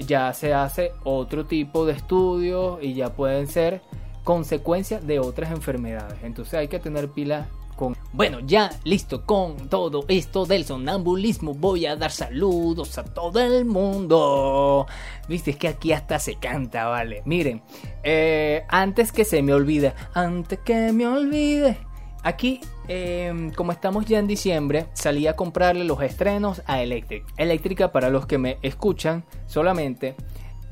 ya 0.00 0.32
se 0.32 0.52
hace 0.52 0.92
otro 1.04 1.46
tipo 1.46 1.86
de 1.86 1.92
estudios 1.92 2.78
y 2.82 2.94
ya 2.94 3.14
pueden 3.14 3.46
ser 3.46 3.80
consecuencias 4.24 5.06
de 5.06 5.20
otras 5.20 5.52
enfermedades. 5.52 6.18
Entonces 6.24 6.54
hay 6.54 6.68
que 6.68 6.80
tener 6.80 7.10
pila 7.10 7.46
con... 7.74 7.96
Bueno, 8.12 8.40
ya 8.40 8.70
listo 8.84 9.24
con 9.24 9.68
todo 9.68 10.04
esto 10.08 10.46
del 10.46 10.64
sonambulismo. 10.64 11.54
Voy 11.54 11.86
a 11.86 11.96
dar 11.96 12.10
saludos 12.10 12.96
a 12.98 13.04
todo 13.04 13.40
el 13.40 13.64
mundo. 13.64 14.86
Viste, 15.28 15.52
es 15.52 15.56
que 15.56 15.68
aquí 15.68 15.92
hasta 15.92 16.18
se 16.18 16.36
canta, 16.36 16.86
vale. 16.86 17.22
Miren, 17.24 17.62
eh, 18.02 18.64
antes 18.68 19.12
que 19.12 19.24
se 19.24 19.42
me 19.42 19.52
olvide, 19.52 19.94
antes 20.14 20.58
que 20.60 20.92
me 20.92 21.06
olvide. 21.06 21.78
Aquí, 22.22 22.60
eh, 22.88 23.50
como 23.54 23.70
estamos 23.70 24.06
ya 24.06 24.18
en 24.18 24.26
diciembre, 24.26 24.86
salí 24.94 25.26
a 25.26 25.36
comprarle 25.36 25.84
los 25.84 26.00
estrenos 26.02 26.62
a 26.66 26.80
Electric. 26.80 27.24
Eléctrica, 27.36 27.92
para 27.92 28.08
los 28.08 28.26
que 28.26 28.38
me 28.38 28.58
escuchan 28.62 29.24
solamente, 29.46 30.16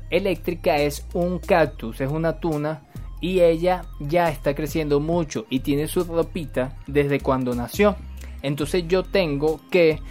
Eléctrica 0.09 0.77
es 0.77 1.05
un 1.13 1.39
cactus, 1.39 2.01
es 2.01 2.11
una 2.11 2.39
tuna 2.39 2.83
y 3.23 3.39
ella 3.39 3.85
ya 4.01 4.27
está 4.27 4.53
creciendo 4.53 4.99
mucho 4.99 5.45
y 5.49 5.61
tiene 5.61 5.87
su 5.87 6.03
ropita 6.03 6.75
desde 6.87 7.21
cuando 7.21 7.55
nació. 7.55 7.95
Entonces 8.41 8.83
yo 8.89 9.03
tengo 9.03 9.61
que 9.71 10.01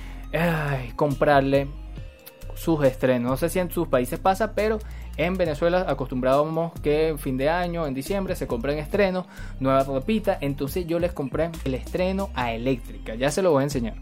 comprarle 0.97 1.69
sus 2.55 2.83
estrenos. 2.87 3.31
No 3.33 3.37
sé 3.37 3.51
si 3.51 3.59
en 3.59 3.71
sus 3.71 3.87
países 3.87 4.19
pasa, 4.19 4.55
pero 4.55 4.79
en 5.19 5.37
Venezuela 5.37 5.85
acostumbrábamos 5.87 6.73
que 6.81 7.09
en 7.09 7.19
fin 7.19 7.37
de 7.37 7.51
año, 7.51 7.87
en 7.87 7.93
diciembre, 7.93 8.35
se 8.35 8.47
compran 8.47 8.79
estrenos, 8.79 9.27
nueva 9.61 9.85
ropita. 9.85 10.39
Entonces 10.41 10.87
yo 10.87 10.99
les 10.99 11.13
compré 11.13 11.51
el 11.67 11.75
estreno 11.75 12.31
a 12.35 12.55
Eléctrica. 12.55 13.15
Ya 13.15 13.31
se 13.31 13.43
lo 13.43 13.51
voy 13.51 13.61
a 13.61 13.65
enseñar. 13.65 13.97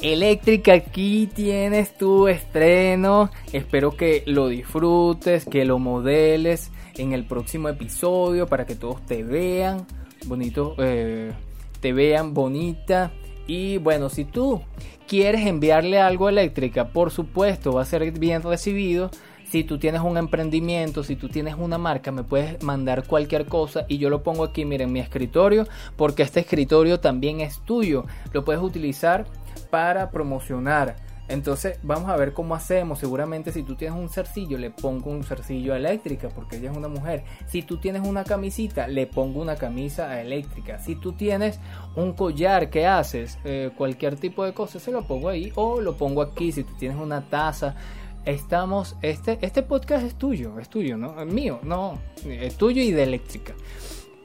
Eléctrica, 0.00 0.72
aquí 0.72 1.28
tienes 1.32 1.96
tu 1.96 2.26
estreno. 2.26 3.30
Espero 3.52 3.96
que 3.96 4.24
lo 4.26 4.48
disfrutes, 4.48 5.44
que 5.44 5.64
lo 5.64 5.78
modeles 5.78 6.72
en 6.96 7.12
el 7.12 7.24
próximo 7.24 7.68
episodio 7.68 8.46
para 8.46 8.66
que 8.66 8.74
todos 8.74 9.04
te 9.06 9.22
vean 9.22 9.86
bonito, 10.26 10.74
eh, 10.78 11.32
te 11.80 11.92
vean 11.92 12.34
bonita. 12.34 13.12
Y 13.46 13.78
bueno, 13.78 14.08
si 14.08 14.24
tú 14.24 14.62
quieres 15.08 15.46
enviarle 15.46 16.00
algo 16.00 16.28
Eléctrica, 16.28 16.88
por 16.88 17.10
supuesto 17.10 17.72
va 17.72 17.82
a 17.82 17.86
ser 17.86 18.10
bien 18.12 18.42
recibido. 18.42 19.10
Si 19.44 19.64
tú 19.64 19.78
tienes 19.78 20.02
un 20.02 20.16
emprendimiento, 20.16 21.02
si 21.02 21.16
tú 21.16 21.28
tienes 21.28 21.56
una 21.58 21.76
marca, 21.76 22.12
me 22.12 22.22
puedes 22.22 22.62
mandar 22.62 23.04
cualquier 23.04 23.46
cosa 23.46 23.84
y 23.88 23.98
yo 23.98 24.08
lo 24.08 24.22
pongo 24.22 24.44
aquí, 24.44 24.64
miren, 24.64 24.92
mi 24.92 25.00
escritorio, 25.00 25.66
porque 25.96 26.22
este 26.22 26.38
escritorio 26.38 27.00
también 27.00 27.40
es 27.40 27.58
tuyo. 27.64 28.04
Lo 28.32 28.44
puedes 28.44 28.62
utilizar 28.62 29.26
para 29.70 30.12
promocionar. 30.12 30.94
Entonces 31.30 31.78
vamos 31.84 32.10
a 32.10 32.16
ver 32.16 32.32
cómo 32.32 32.56
hacemos. 32.56 32.98
Seguramente 32.98 33.52
si 33.52 33.62
tú 33.62 33.76
tienes 33.76 33.96
un 33.96 34.08
cercillo, 34.08 34.58
le 34.58 34.70
pongo 34.70 35.10
un 35.10 35.22
cercillo 35.22 35.76
eléctrica 35.76 36.28
porque 36.28 36.56
ella 36.56 36.72
es 36.72 36.76
una 36.76 36.88
mujer. 36.88 37.22
Si 37.46 37.62
tú 37.62 37.78
tienes 37.78 38.06
una 38.06 38.24
camisita, 38.24 38.88
le 38.88 39.06
pongo 39.06 39.40
una 39.40 39.54
camisa 39.54 40.20
eléctrica. 40.20 40.80
Si 40.80 40.96
tú 40.96 41.12
tienes 41.12 41.60
un 41.94 42.14
collar 42.14 42.68
que 42.68 42.84
haces, 42.84 43.38
eh, 43.44 43.70
cualquier 43.76 44.16
tipo 44.16 44.44
de 44.44 44.52
cosa, 44.52 44.80
se 44.80 44.90
lo 44.90 45.02
pongo 45.02 45.28
ahí 45.28 45.52
o 45.54 45.80
lo 45.80 45.96
pongo 45.96 46.20
aquí. 46.20 46.50
Si 46.50 46.64
tú 46.64 46.74
tienes 46.80 46.98
una 46.98 47.22
taza, 47.22 47.76
estamos, 48.24 48.96
este, 49.00 49.38
este 49.40 49.62
podcast 49.62 50.04
es 50.04 50.16
tuyo, 50.16 50.58
es 50.58 50.68
tuyo, 50.68 50.96
¿no? 50.96 51.20
Es 51.20 51.32
mío, 51.32 51.60
no, 51.62 52.00
es 52.24 52.56
tuyo 52.56 52.82
y 52.82 52.90
de 52.90 53.04
eléctrica. 53.04 53.54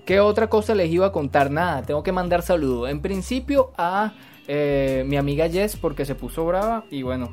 ¿Qué 0.06 0.20
otra 0.20 0.50
cosa 0.50 0.74
les 0.74 0.90
iba 0.90 1.06
a 1.06 1.12
contar? 1.12 1.52
Nada, 1.52 1.84
tengo 1.84 2.02
que 2.02 2.12
mandar 2.12 2.42
saludos. 2.42 2.90
En 2.90 3.02
principio 3.02 3.72
a 3.78 4.14
eh, 4.48 5.04
mi 5.08 5.18
amiga 5.18 5.50
Jess 5.50 5.76
porque 5.76 6.06
se 6.06 6.16
puso 6.16 6.46
brava 6.46 6.86
y 6.90 7.04
bueno, 7.04 7.32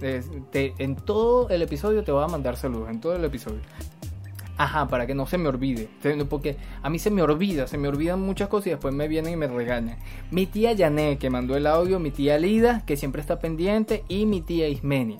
en 0.00 0.96
todo 0.96 1.48
el 1.48 1.62
episodio 1.62 2.04
te 2.04 2.12
voy 2.12 2.24
a 2.24 2.28
mandar 2.28 2.56
saludos, 2.56 2.90
en 2.90 3.00
todo 3.00 3.14
el 3.14 3.24
episodio. 3.24 3.60
Ajá, 4.56 4.86
para 4.86 5.06
que 5.06 5.14
no 5.14 5.26
se 5.26 5.36
me 5.36 5.48
olvide. 5.48 5.88
Porque 6.28 6.56
a 6.82 6.88
mí 6.88 6.98
se 6.98 7.10
me 7.10 7.22
olvida, 7.22 7.66
se 7.66 7.76
me 7.76 7.88
olvidan 7.88 8.20
muchas 8.20 8.48
cosas 8.48 8.68
y 8.68 8.70
después 8.70 8.94
me 8.94 9.08
vienen 9.08 9.32
y 9.32 9.36
me 9.36 9.48
regañan. 9.48 9.98
Mi 10.30 10.46
tía 10.46 10.72
Yané, 10.72 11.18
que 11.18 11.28
mandó 11.28 11.56
el 11.56 11.66
audio, 11.66 11.98
mi 11.98 12.10
tía 12.10 12.38
Lida, 12.38 12.84
que 12.86 12.96
siempre 12.96 13.20
está 13.20 13.40
pendiente, 13.40 14.04
y 14.08 14.26
mi 14.26 14.42
tía 14.42 14.68
Ismenia. 14.68 15.18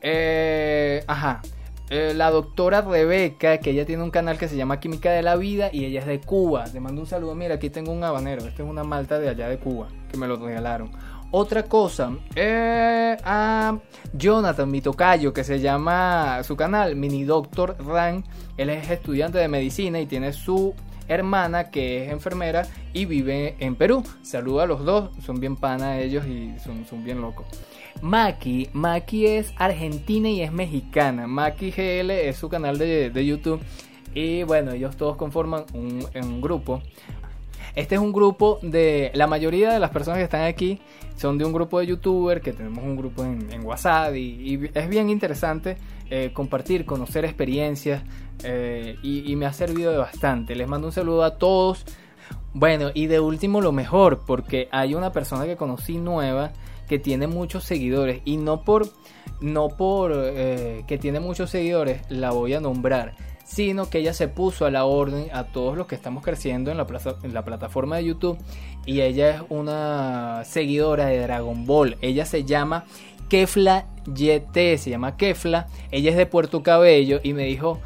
Eh, 0.00 1.02
ajá. 1.08 1.42
Eh, 1.90 2.14
la 2.14 2.30
doctora 2.30 2.80
Rebeca, 2.82 3.58
que 3.58 3.70
ella 3.70 3.84
tiene 3.84 4.02
un 4.02 4.10
canal 4.10 4.38
que 4.38 4.48
se 4.48 4.56
llama 4.56 4.80
Química 4.80 5.10
de 5.10 5.22
la 5.22 5.36
Vida 5.36 5.68
y 5.72 5.84
ella 5.84 6.00
es 6.00 6.06
de 6.06 6.20
Cuba. 6.20 6.64
Le 6.72 6.80
mando 6.80 7.00
un 7.02 7.06
saludo. 7.06 7.34
Mira, 7.34 7.56
aquí 7.56 7.68
tengo 7.68 7.92
un 7.92 8.02
habanero. 8.02 8.46
Esta 8.46 8.62
es 8.62 8.68
una 8.68 8.84
malta 8.84 9.18
de 9.18 9.28
allá 9.28 9.48
de 9.48 9.58
Cuba 9.58 9.88
que 10.12 10.18
me 10.18 10.28
lo 10.28 10.36
regalaron. 10.36 10.92
Otra 11.34 11.62
cosa, 11.62 12.12
eh, 12.36 13.16
a 13.24 13.78
Jonathan, 14.12 14.70
mi 14.70 14.82
tocayo, 14.82 15.32
que 15.32 15.44
se 15.44 15.60
llama 15.60 16.42
su 16.44 16.56
canal 16.56 16.94
Mini 16.94 17.24
Doctor 17.24 17.74
Ran. 17.82 18.22
Él 18.58 18.68
es 18.68 18.90
estudiante 18.90 19.38
de 19.38 19.48
medicina 19.48 19.98
y 19.98 20.04
tiene 20.04 20.34
su 20.34 20.74
hermana 21.08 21.70
que 21.70 22.04
es 22.04 22.12
enfermera 22.12 22.66
y 22.92 23.06
vive 23.06 23.56
en 23.60 23.76
Perú. 23.76 24.04
Saluda 24.20 24.64
a 24.64 24.66
los 24.66 24.84
dos, 24.84 25.10
son 25.24 25.40
bien 25.40 25.56
pana 25.56 26.00
ellos 26.00 26.26
y 26.26 26.54
son, 26.58 27.02
bien 27.02 27.22
locos. 27.22 27.46
Maki, 28.02 28.68
Maki 28.74 29.26
es 29.26 29.54
argentina 29.56 30.28
y 30.28 30.42
es 30.42 30.52
mexicana. 30.52 31.26
Maki 31.26 31.70
GL 31.70 32.10
es 32.10 32.36
su 32.36 32.50
canal 32.50 32.76
de, 32.76 33.10
YouTube. 33.24 33.60
Y 34.14 34.42
bueno, 34.42 34.72
ellos 34.72 34.98
todos 34.98 35.16
conforman 35.16 35.64
un, 35.72 36.06
un 36.14 36.40
grupo. 36.42 36.82
Este 37.74 37.94
es 37.94 38.00
un 38.00 38.12
grupo 38.12 38.58
de. 38.62 39.10
La 39.14 39.26
mayoría 39.26 39.72
de 39.72 39.78
las 39.78 39.90
personas 39.90 40.18
que 40.18 40.24
están 40.24 40.42
aquí 40.42 40.80
son 41.16 41.38
de 41.38 41.44
un 41.44 41.52
grupo 41.52 41.80
de 41.80 41.86
youtubers, 41.86 42.42
que 42.42 42.52
tenemos 42.52 42.84
un 42.84 42.96
grupo 42.96 43.24
en, 43.24 43.64
WhatsApp. 43.64 44.14
Y, 44.14 44.70
es 44.74 44.88
bien 44.88 45.08
interesante 45.08 45.76
eh, 46.10 46.30
compartir, 46.32 46.84
conocer 46.84 47.24
experiencias. 47.24 48.02
Eh, 48.44 48.96
y, 49.02 49.34
me 49.36 49.46
ha 49.46 49.52
servido 49.52 49.92
de 49.92 49.98
bastante. 49.98 50.54
Les 50.54 50.68
mando 50.68 50.88
un 50.88 50.92
saludo 50.92 51.24
a 51.24 51.38
todos. 51.38 51.84
Bueno, 52.54 52.90
y 52.92 53.06
de 53.06 53.20
último 53.20 53.62
lo 53.62 53.72
mejor, 53.72 54.20
porque 54.26 54.68
hay 54.70 54.94
una 54.94 55.10
persona 55.12 55.46
que 55.46 55.56
conocí 55.56 55.96
nueva 55.96 56.52
que 56.88 56.98
tiene 56.98 57.26
muchos 57.26 57.64
seguidores 57.64 58.20
y 58.26 58.36
no 58.36 58.64
por 58.64 58.86
no 59.40 59.68
por 59.68 60.12
eh, 60.14 60.84
que 60.86 60.98
tiene 60.98 61.20
muchos 61.20 61.48
seguidores 61.48 62.02
la 62.10 62.32
voy 62.32 62.52
a 62.52 62.60
nombrar 62.60 63.14
sino 63.44 63.88
que 63.90 63.98
ella 63.98 64.14
se 64.14 64.28
puso 64.28 64.66
a 64.66 64.70
la 64.70 64.84
orden 64.84 65.28
a 65.32 65.44
todos 65.44 65.76
los 65.76 65.86
que 65.86 65.94
estamos 65.94 66.24
creciendo 66.24 66.70
en 66.70 66.76
la, 66.76 66.86
en 67.22 67.34
la 67.34 67.44
plataforma 67.44 67.96
de 67.96 68.04
YouTube 68.04 68.38
y 68.86 69.00
ella 69.00 69.30
es 69.30 69.42
una 69.48 70.42
seguidora 70.44 71.06
de 71.06 71.20
Dragon 71.20 71.66
Ball. 71.66 71.96
Ella 72.00 72.24
se 72.24 72.44
llama 72.44 72.84
Kefla 73.28 73.86
YT 74.06 74.78
se 74.78 74.90
llama 74.90 75.16
Kefla. 75.16 75.68
Ella 75.90 76.10
es 76.10 76.16
de 76.16 76.26
Puerto 76.26 76.62
Cabello 76.62 77.20
y 77.22 77.32
me 77.32 77.44
dijo 77.44 77.80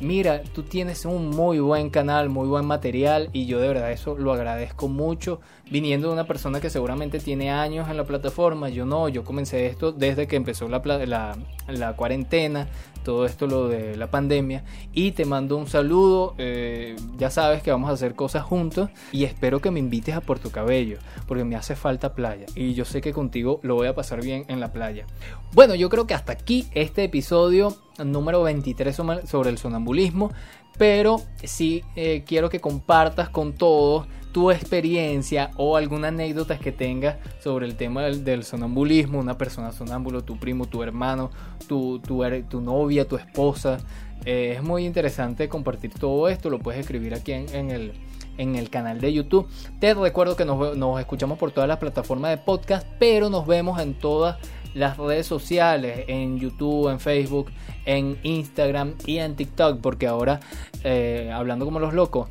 mira, 0.00 0.42
tú 0.42 0.62
tienes 0.62 1.04
un 1.04 1.30
muy 1.30 1.58
buen 1.58 1.90
canal, 1.90 2.28
muy 2.28 2.46
buen 2.46 2.66
material 2.66 3.30
y 3.32 3.46
yo 3.46 3.60
de 3.60 3.68
verdad 3.68 3.92
eso 3.92 4.16
lo 4.16 4.32
agradezco 4.32 4.88
mucho. 4.88 5.40
Viniendo 5.70 6.08
de 6.08 6.14
una 6.14 6.26
persona 6.26 6.60
que 6.60 6.70
seguramente 6.70 7.18
tiene 7.18 7.50
años 7.50 7.88
en 7.88 7.96
la 7.96 8.04
plataforma, 8.04 8.68
yo 8.68 8.86
no, 8.86 9.08
yo 9.08 9.24
comencé 9.24 9.66
esto 9.66 9.92
desde 9.92 10.26
que 10.26 10.36
empezó 10.36 10.68
la, 10.68 11.36
la, 11.66 11.96
cuarentena, 11.96 12.68
todo 13.04 13.26
esto 13.26 13.46
lo 13.46 13.68
de 13.68 13.96
la 13.96 14.10
pandemia 14.10 14.64
y 14.92 15.12
te 15.12 15.24
mando 15.24 15.56
un 15.56 15.68
saludo, 15.68 16.34
eh, 16.38 16.96
ya 17.16 17.30
sabes 17.30 17.62
que 17.62 17.70
vamos 17.70 17.90
a 17.90 17.92
hacer 17.92 18.14
cosas 18.16 18.42
juntos 18.42 18.90
y 19.12 19.24
espero 19.24 19.60
que 19.60 19.70
me 19.70 19.78
invites 19.78 20.16
a 20.16 20.20
Puerto 20.20 20.50
Cabello 20.50 20.98
porque 21.28 21.44
me 21.44 21.54
hace 21.54 21.76
falta 21.76 22.14
playa 22.14 22.46
y 22.56 22.74
yo 22.74 22.84
sé 22.84 23.00
que 23.00 23.12
contigo 23.12 23.60
lo 23.62 23.76
voy 23.76 23.86
a 23.86 23.94
pasar 23.94 24.22
bien 24.22 24.44
en 24.48 24.58
la 24.58 24.72
playa. 24.72 25.06
Bueno, 25.52 25.76
yo 25.76 25.88
creo 25.88 26.06
que 26.06 26.14
hasta 26.14 26.32
aquí 26.32 26.66
este 26.72 27.04
episodio 27.04 27.76
número 28.02 28.42
23 28.42 28.96
sobre 29.24 29.50
el 29.50 29.58
sonambulismo, 29.58 30.32
pero 30.78 31.20
sí 31.44 31.84
eh, 31.94 32.24
quiero 32.26 32.50
que 32.50 32.60
compartas 32.60 33.28
con 33.28 33.52
todos 33.52 34.06
tu 34.34 34.50
experiencia 34.50 35.52
o 35.56 35.76
alguna 35.76 36.08
anécdota 36.08 36.58
que 36.58 36.72
tengas 36.72 37.18
sobre 37.38 37.66
el 37.66 37.76
tema 37.76 38.02
del, 38.02 38.42
sonambulismo, 38.42 39.20
una 39.20 39.38
persona 39.38 39.70
sonámbulo, 39.70 40.24
tu 40.24 40.40
primo, 40.40 40.66
tu 40.66 40.82
hermano, 40.82 41.30
tu, 41.68 42.00
tu, 42.00 42.60
novia, 42.60 43.06
tu 43.06 43.14
esposa. 43.14 43.78
Eh, 44.24 44.54
es 44.56 44.62
muy 44.64 44.86
interesante 44.86 45.48
compartir 45.48 45.94
todo 45.94 46.28
esto, 46.28 46.50
lo 46.50 46.58
puedes 46.58 46.80
escribir 46.80 47.14
aquí 47.14 47.30
en, 47.30 47.70
el, 47.70 47.92
en 48.36 48.56
el 48.56 48.70
canal 48.70 49.00
de 49.00 49.12
YouTube. 49.12 49.46
Te 49.78 49.94
recuerdo 49.94 50.34
que 50.34 50.44
nos, 50.44 50.76
nos, 50.76 50.98
escuchamos 50.98 51.38
por 51.38 51.52
todas 51.52 51.68
las 51.68 51.78
plataformas 51.78 52.32
de 52.32 52.38
podcast, 52.38 52.84
pero 52.98 53.30
nos 53.30 53.46
vemos 53.46 53.80
en 53.80 53.94
todas 53.94 54.38
las 54.74 54.96
redes 54.96 55.28
sociales, 55.28 56.06
en 56.08 56.40
YouTube, 56.40 56.88
en 56.88 56.98
Facebook, 56.98 57.52
en 57.86 58.18
Instagram 58.24 58.94
y 59.06 59.18
en 59.18 59.36
TikTok, 59.36 59.80
porque 59.80 60.08
ahora, 60.08 60.40
eh, 60.82 61.30
hablando 61.32 61.64
como 61.64 61.78
los 61.78 61.94
locos, 61.94 62.28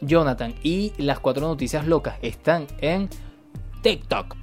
Jonathan 0.00 0.54
y 0.62 0.92
las 0.98 1.20
cuatro 1.20 1.46
noticias 1.46 1.86
locas 1.86 2.16
están 2.22 2.66
en 2.80 3.08
TikTok. 3.82 4.36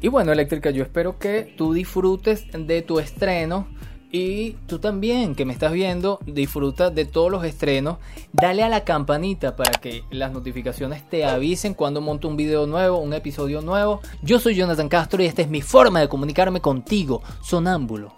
Y 0.00 0.08
bueno, 0.08 0.32
Eléctrica, 0.32 0.70
yo 0.70 0.82
espero 0.82 1.18
que 1.18 1.54
tú 1.56 1.72
disfrutes 1.72 2.46
de 2.52 2.82
tu 2.82 2.98
estreno. 2.98 3.68
Y 4.14 4.52
tú 4.66 4.78
también, 4.78 5.34
que 5.34 5.46
me 5.46 5.54
estás 5.54 5.72
viendo, 5.72 6.18
disfruta 6.26 6.90
de 6.90 7.06
todos 7.06 7.30
los 7.30 7.44
estrenos. 7.44 7.96
Dale 8.32 8.62
a 8.62 8.68
la 8.68 8.84
campanita 8.84 9.56
para 9.56 9.80
que 9.80 10.04
las 10.10 10.32
notificaciones 10.32 11.08
te 11.08 11.24
avisen 11.24 11.72
cuando 11.72 12.02
monto 12.02 12.28
un 12.28 12.36
video 12.36 12.66
nuevo, 12.66 12.98
un 12.98 13.14
episodio 13.14 13.62
nuevo. 13.62 14.02
Yo 14.20 14.38
soy 14.38 14.54
Jonathan 14.54 14.90
Castro 14.90 15.22
y 15.22 15.26
esta 15.26 15.40
es 15.40 15.48
mi 15.48 15.62
forma 15.62 16.00
de 16.00 16.10
comunicarme 16.10 16.60
contigo, 16.60 17.22
sonámbulo. 17.42 18.12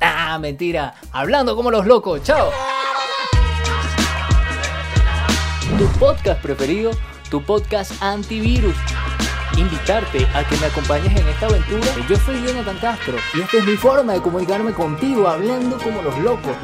Ah, 0.00 0.38
mentira, 0.38 0.94
hablando 1.10 1.56
como 1.56 1.72
los 1.72 1.84
locos. 1.84 2.22
Chao. 2.22 2.50
Tu 5.82 5.88
podcast 5.98 6.40
preferido 6.40 6.92
tu 7.28 7.42
podcast 7.42 8.00
antivirus. 8.00 8.76
Invitarte 9.56 10.24
a 10.32 10.46
que 10.48 10.56
me 10.58 10.66
acompañes 10.66 11.10
en 11.20 11.26
esta 11.26 11.46
aventura. 11.46 11.88
Yo 12.08 12.14
soy 12.18 12.40
Jonathan 12.46 12.78
Castro 12.78 13.16
y 13.34 13.40
esta 13.40 13.56
es 13.56 13.66
mi 13.66 13.74
forma 13.74 14.12
de 14.12 14.22
comunicarme 14.22 14.72
contigo 14.72 15.26
hablando 15.26 15.76
como 15.78 16.00
los 16.02 16.16
locos. 16.18 16.56